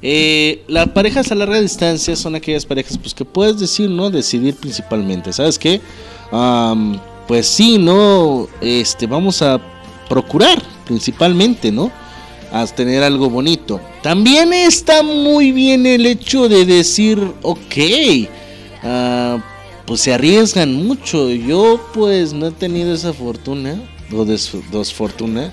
[0.00, 4.10] Eh, las parejas a larga distancia son aquellas parejas pues que puedes decir, ¿no?
[4.10, 5.32] Decidir principalmente.
[5.32, 5.80] ¿Sabes qué?
[7.26, 8.48] pues sí, ¿no?
[8.60, 9.60] Este, vamos a
[10.08, 11.90] procurar principalmente, ¿no?
[12.52, 13.80] A tener algo bonito.
[14.02, 17.76] También está muy bien el hecho de decir, ok,
[18.82, 19.38] ah,
[19.88, 21.30] pues se arriesgan mucho.
[21.30, 23.80] Yo pues no he tenido esa fortuna,
[24.12, 25.50] o desfortuna.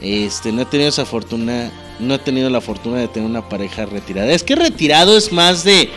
[0.00, 3.84] Este, no he tenido esa fortuna, no he tenido la fortuna de tener una pareja
[3.84, 4.32] retirada.
[4.32, 5.90] Es que retirado es más de,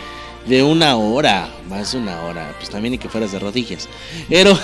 [0.45, 2.53] de una hora, más de una hora.
[2.57, 3.87] Pues también ni que fueras de rodillas.
[4.27, 4.59] Pero,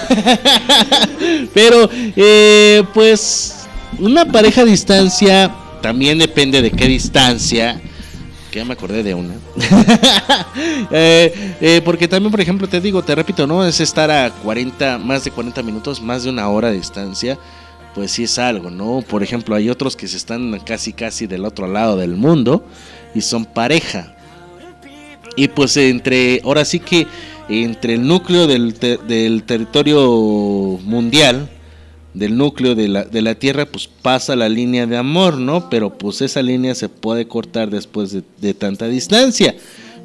[1.54, 3.66] pero, eh, pues,
[3.98, 7.82] una pareja a distancia también depende de qué distancia.
[8.54, 9.34] Que ya me acordé de una.
[10.92, 13.66] Eh, eh, porque también, por ejemplo, te digo, te repito, ¿no?
[13.66, 17.40] Es estar a 40, más de 40 minutos, más de una hora de distancia
[17.96, 19.04] pues sí es algo, ¿no?
[19.08, 22.66] Por ejemplo, hay otros que se están casi casi del otro lado del mundo
[23.14, 24.16] y son pareja.
[25.36, 27.08] Y pues entre, ahora sí que
[27.50, 31.50] entre el núcleo del, del territorio mundial,
[32.14, 35.70] del núcleo de la, de la Tierra, pues pasa la línea de amor, ¿no?
[35.70, 39.56] Pero pues esa línea se puede cortar después de, tanta distancia,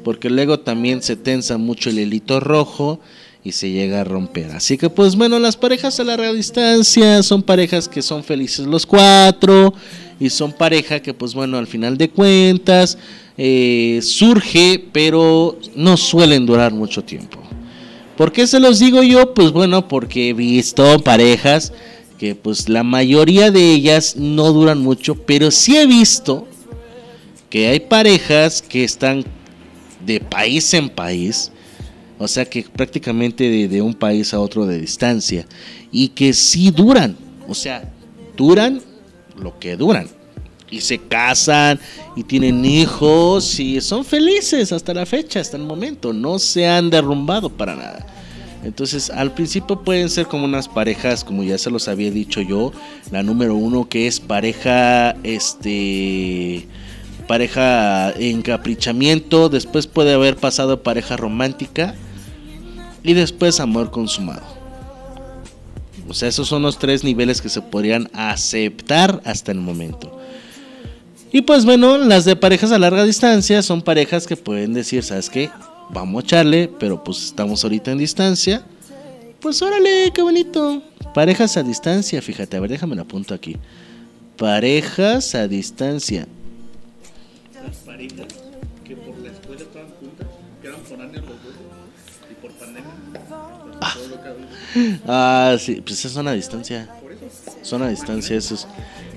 [0.03, 2.99] porque luego también se tensa mucho el hilito rojo
[3.43, 4.51] y se llega a romper.
[4.51, 8.85] Así que pues bueno, las parejas a larga distancia son parejas que son felices los
[8.85, 9.73] cuatro
[10.19, 12.97] y son pareja que pues bueno, al final de cuentas
[13.37, 17.39] eh, surge, pero no suelen durar mucho tiempo.
[18.17, 19.33] ¿Por qué se los digo yo?
[19.33, 21.71] Pues bueno, porque he visto parejas
[22.19, 26.45] que pues la mayoría de ellas no duran mucho, pero sí he visto
[27.49, 29.23] que hay parejas que están
[30.05, 31.49] de país en país,
[32.17, 35.47] o sea que prácticamente de, un país a otro de distancia.
[35.91, 37.15] Y que sí duran.
[37.47, 37.89] O sea,
[38.35, 38.81] duran
[39.37, 40.09] lo que duran.
[40.69, 41.79] Y se casan
[42.15, 46.11] y tienen hijos y son felices hasta la fecha, hasta el momento.
[46.11, 48.05] No se han derrumbado para nada.
[48.63, 52.71] Entonces, al principio pueden ser como unas parejas, como ya se los había dicho yo.
[53.11, 56.67] La número uno que es pareja, este,
[57.27, 59.49] pareja encaprichamiento.
[59.49, 61.95] Después puede haber pasado pareja romántica
[63.01, 64.43] y después amor consumado.
[66.09, 70.19] O sea, esos son los tres niveles que se podrían aceptar hasta el momento.
[71.31, 75.29] Y pues bueno, las de parejas a larga distancia son parejas que pueden decir, ¿sabes
[75.29, 75.51] qué?
[75.89, 78.63] Vamos a echarle, pero pues estamos ahorita en distancia.
[79.39, 80.83] Pues órale, qué bonito.
[81.13, 83.57] Parejas a distancia, fíjate, a ver, déjame lo apunto aquí.
[84.37, 86.27] Parejas a distancia.
[87.65, 88.27] Las parejas
[88.83, 90.27] que por la escuela estaban juntas,
[90.61, 91.53] que eran foráneos los dos.
[95.07, 96.89] Ah, sí, pues esas son a distancia.
[97.61, 98.67] Son a distancia esos.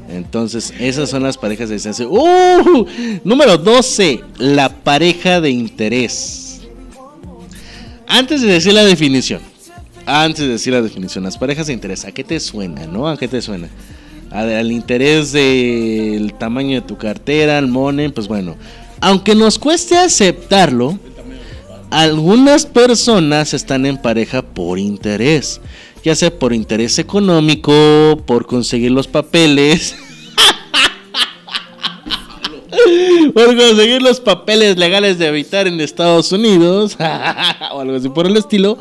[0.08, 2.06] Entonces, esas son las parejas de distancia.
[2.08, 2.86] ¡Uh!
[3.24, 6.41] Número 12, la pareja de interés.
[8.14, 9.40] Antes de decir la definición,
[10.04, 13.08] antes de decir la definición, las parejas de interés, ¿a qué te suena, no?
[13.08, 13.70] ¿A qué te suena?
[14.30, 18.54] Al interés del tamaño de tu cartera, al money, pues bueno.
[19.00, 20.98] Aunque nos cueste aceptarlo,
[21.88, 25.62] algunas personas están en pareja por interés,
[26.04, 29.96] ya sea por interés económico, por conseguir los papeles,
[33.34, 36.96] por conseguir los papeles legales de habitar en Estados Unidos,
[37.72, 38.78] o algo así por el estilo,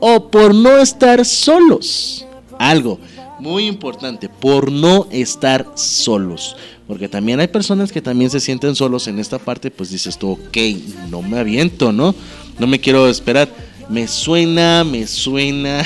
[0.00, 2.24] o por no estar solos.
[2.58, 2.98] Algo
[3.38, 6.56] muy importante, por no estar solos.
[6.86, 10.32] Porque también hay personas que también se sienten solos en esta parte, pues dices tú,
[10.32, 10.56] ok,
[11.10, 12.14] no me aviento, ¿no?
[12.58, 13.48] No me quiero esperar.
[13.88, 15.84] Me suena, me suena.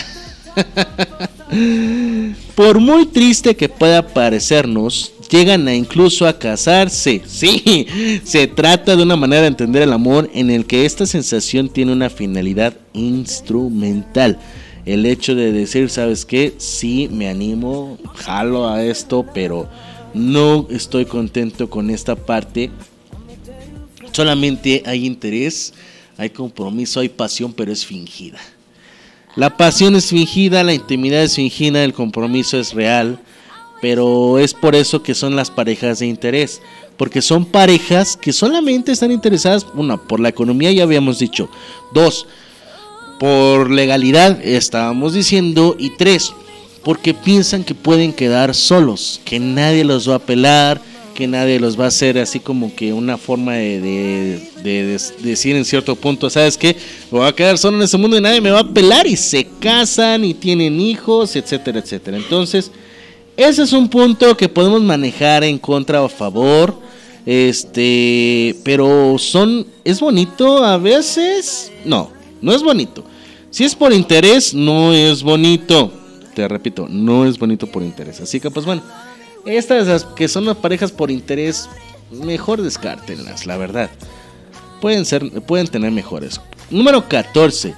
[2.54, 7.22] Por muy triste que pueda parecernos, llegan a incluso a casarse.
[7.30, 7.86] Sí,
[8.24, 11.92] se trata de una manera de entender el amor en el que esta sensación tiene
[11.92, 14.38] una finalidad instrumental.
[14.84, 16.54] El hecho de decir, ¿sabes qué?
[16.58, 19.68] Sí, me animo, jalo a esto, pero
[20.12, 22.70] no estoy contento con esta parte.
[24.12, 25.72] Solamente hay interés,
[26.16, 28.38] hay compromiso, hay pasión, pero es fingida.
[29.36, 33.20] La pasión es fingida, la intimidad es fingida, el compromiso es real,
[33.80, 36.60] pero es por eso que son las parejas de interés,
[36.96, 41.48] porque son parejas que solamente están interesadas, una, por la economía ya habíamos dicho,
[41.92, 42.26] dos,
[43.18, 46.32] por legalidad estábamos diciendo, y tres,
[46.82, 50.80] porque piensan que pueden quedar solos, que nadie los va a pelar,
[51.14, 54.40] que nadie los va a hacer así como que una forma de,
[55.22, 56.74] decir en cierto punto, ¿sabes qué?
[57.10, 59.16] Me voy a quedar solo en este mundo y nadie me va a pelar y
[59.16, 62.16] se casan y tienen hijos, etcétera, etcétera.
[62.16, 62.70] Entonces,
[63.48, 66.74] ese es un punto que podemos manejar en contra o a favor.
[67.24, 72.10] Este, pero son, es bonito a veces, no,
[72.40, 73.04] no es bonito.
[73.50, 75.92] Si es por interés, no es bonito.
[76.34, 78.20] Te repito, no es bonito por interés.
[78.20, 78.82] Así que pues bueno,
[79.46, 81.68] estas que son las parejas por interés,
[82.10, 83.90] mejor descártenlas, la verdad.
[84.80, 86.40] Pueden ser, pueden tener mejores.
[86.70, 87.74] Número 14.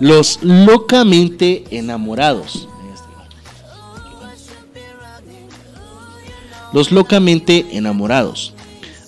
[0.00, 2.68] Los locamente enamorados.
[6.74, 8.52] Los locamente enamorados.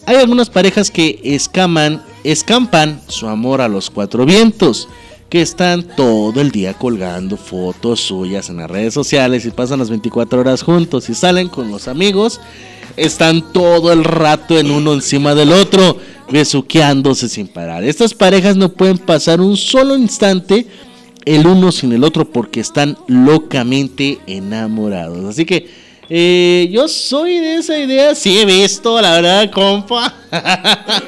[0.07, 4.89] Hay algunas parejas que escaman, escampan su amor a los cuatro vientos
[5.29, 9.91] que están todo el día colgando fotos suyas en las redes sociales y pasan las
[9.91, 12.41] 24 horas juntos y salen con los amigos,
[12.97, 15.99] están todo el rato en uno encima del otro,
[16.31, 17.83] besuqueándose sin parar.
[17.83, 20.69] Estas parejas no pueden pasar un solo instante
[21.25, 25.25] el uno sin el otro porque están locamente enamorados.
[25.25, 30.15] Así que eh, yo soy de esa idea, sí he visto, la verdad, compa.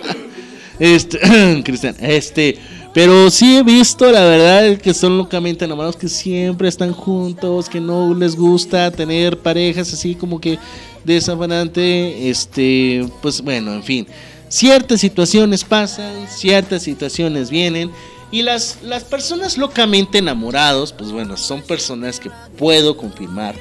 [0.78, 2.58] este, Cristian, este
[2.98, 7.80] pero sí he visto, la verdad, que son locamente enamorados, que siempre están juntos, que
[7.80, 10.58] no les gusta tener parejas así como que
[11.04, 12.28] desafanante.
[12.28, 14.06] Este, pues bueno, en fin.
[14.48, 17.90] Ciertas situaciones pasan, ciertas situaciones vienen.
[18.32, 23.54] Y las, las personas locamente enamorados, pues bueno, son personas que puedo confirmar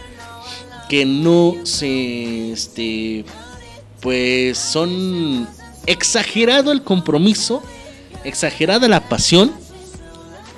[0.90, 3.26] que no se, este,
[4.02, 5.48] pues son
[5.86, 7.64] exagerado el compromiso
[8.24, 9.52] exagerada la pasión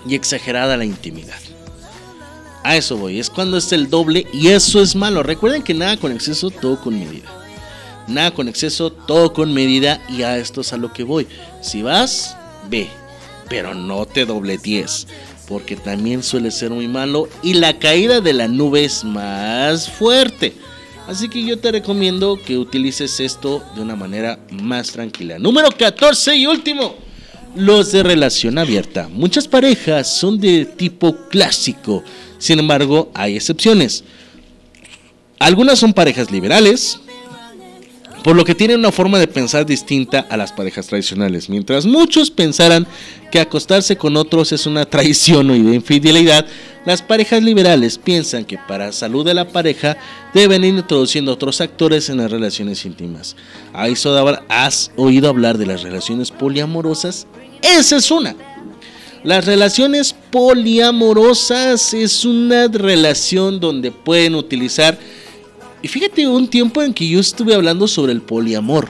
[0.07, 1.37] y exagerada la intimidad.
[2.63, 5.23] A eso voy, es cuando es el doble y eso es malo.
[5.23, 7.29] Recuerden que nada con exceso, todo con medida.
[8.07, 11.27] Nada con exceso, todo con medida y a esto es a lo que voy.
[11.61, 12.35] Si vas,
[12.69, 12.89] ve,
[13.47, 15.07] pero no te doble 10,
[15.49, 20.53] porque también suele ser muy malo y la caída de la nube es más fuerte.
[21.07, 25.39] Así que yo te recomiendo que utilices esto de una manera más tranquila.
[25.39, 26.95] Número 14 y último
[27.55, 29.09] los de relación abierta.
[29.11, 32.03] Muchas parejas son de tipo clásico,
[32.37, 34.03] sin embargo hay excepciones.
[35.39, 36.99] Algunas son parejas liberales,
[38.23, 41.49] por lo que tienen una forma de pensar distinta a las parejas tradicionales.
[41.49, 42.85] Mientras muchos pensaran
[43.31, 46.45] que acostarse con otros es una traición o infidelidad,
[46.85, 49.97] las parejas liberales piensan que para salud de la pareja
[50.33, 53.35] deben ir introduciendo otros actores en las relaciones íntimas.
[53.73, 57.27] ¿Has oído hablar de las relaciones poliamorosas?
[57.61, 58.35] Esa es una.
[59.23, 64.97] Las relaciones poliamorosas es una relación donde pueden utilizar
[65.81, 68.87] y fíjate un tiempo en que yo estuve hablando sobre el poliamor.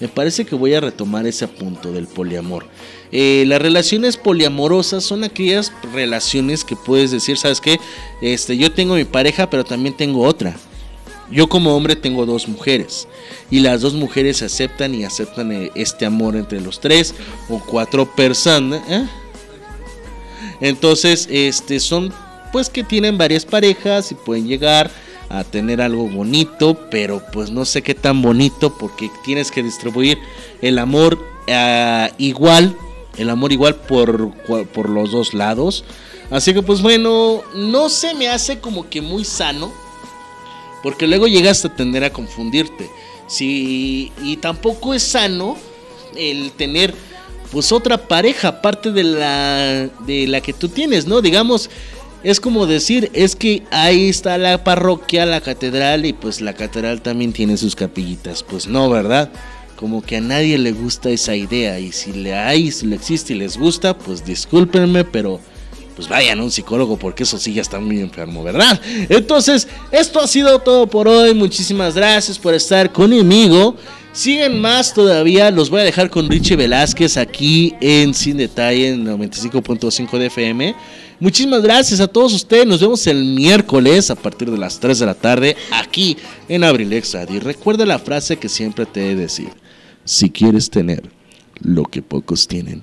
[0.00, 2.66] Me parece que voy a retomar ese punto del poliamor.
[3.12, 7.78] Eh, las relaciones poliamorosas son aquellas relaciones que puedes decir, ¿sabes qué?
[8.20, 10.56] Este, yo tengo mi pareja, pero también tengo otra.
[11.30, 13.06] Yo como hombre tengo dos mujeres
[13.50, 17.14] y las dos mujeres aceptan y aceptan eh, este amor entre los tres
[17.48, 18.82] o cuatro personas.
[18.88, 19.06] ¿eh?
[20.60, 22.12] Entonces, este son
[22.52, 24.90] pues que tienen varias parejas y pueden llegar
[25.32, 30.18] a tener algo bonito, pero pues no sé qué tan bonito porque tienes que distribuir
[30.60, 31.18] el amor
[31.48, 32.76] ah, igual,
[33.16, 34.34] el amor igual por,
[34.68, 35.84] por los dos lados.
[36.30, 39.72] Así que pues bueno, no se me hace como que muy sano,
[40.82, 42.90] porque luego llegas a tender a confundirte.
[43.26, 45.56] Sí, y tampoco es sano
[46.14, 46.94] el tener
[47.50, 51.22] pues otra pareja aparte de la de la que tú tienes, ¿no?
[51.22, 51.70] Digamos,
[52.24, 57.02] es como decir, es que ahí está la parroquia, la catedral y pues la catedral
[57.02, 58.42] también tiene sus capillitas.
[58.42, 59.30] Pues no, ¿verdad?
[59.76, 63.34] Como que a nadie le gusta esa idea y si le hay, si le existe
[63.34, 65.40] y les gusta, pues discúlpenme, pero
[65.96, 68.80] pues vayan a un psicólogo porque eso sí ya está muy enfermo, ¿verdad?
[69.08, 71.34] Entonces, esto ha sido todo por hoy.
[71.34, 73.76] Muchísimas gracias por estar conmigo.
[74.12, 79.06] Siguen más todavía, los voy a dejar con Richie Velázquez aquí en Sin Detalle en
[79.06, 80.74] 95.5 de FM.
[81.22, 82.66] Muchísimas gracias a todos ustedes.
[82.66, 86.16] Nos vemos el miércoles a partir de las 3 de la tarde aquí
[86.48, 87.36] en Abrilex Radio.
[87.36, 89.50] Y recuerda la frase que siempre te he de decir.
[90.04, 91.04] Si quieres tener
[91.60, 92.82] lo que pocos tienen,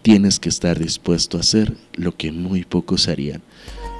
[0.00, 3.42] tienes que estar dispuesto a hacer lo que muy pocos harían.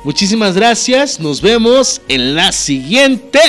[0.05, 1.20] Muchísimas gracias.
[1.20, 3.41] Nos vemos en la siguiente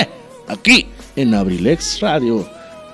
[0.49, 2.49] aquí en Abrilex Radio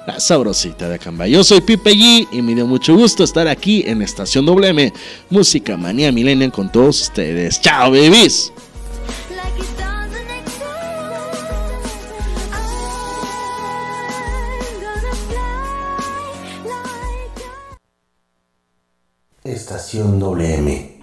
[0.08, 1.28] la sabrosita de Acamba.
[1.28, 4.94] Yo soy Pipe G y me dio mucho gusto estar aquí en Estación WM,
[5.30, 7.60] Música Manía Millennial con todos ustedes.
[7.62, 8.54] ¡Chao, babies!
[19.44, 21.00] Estación WM.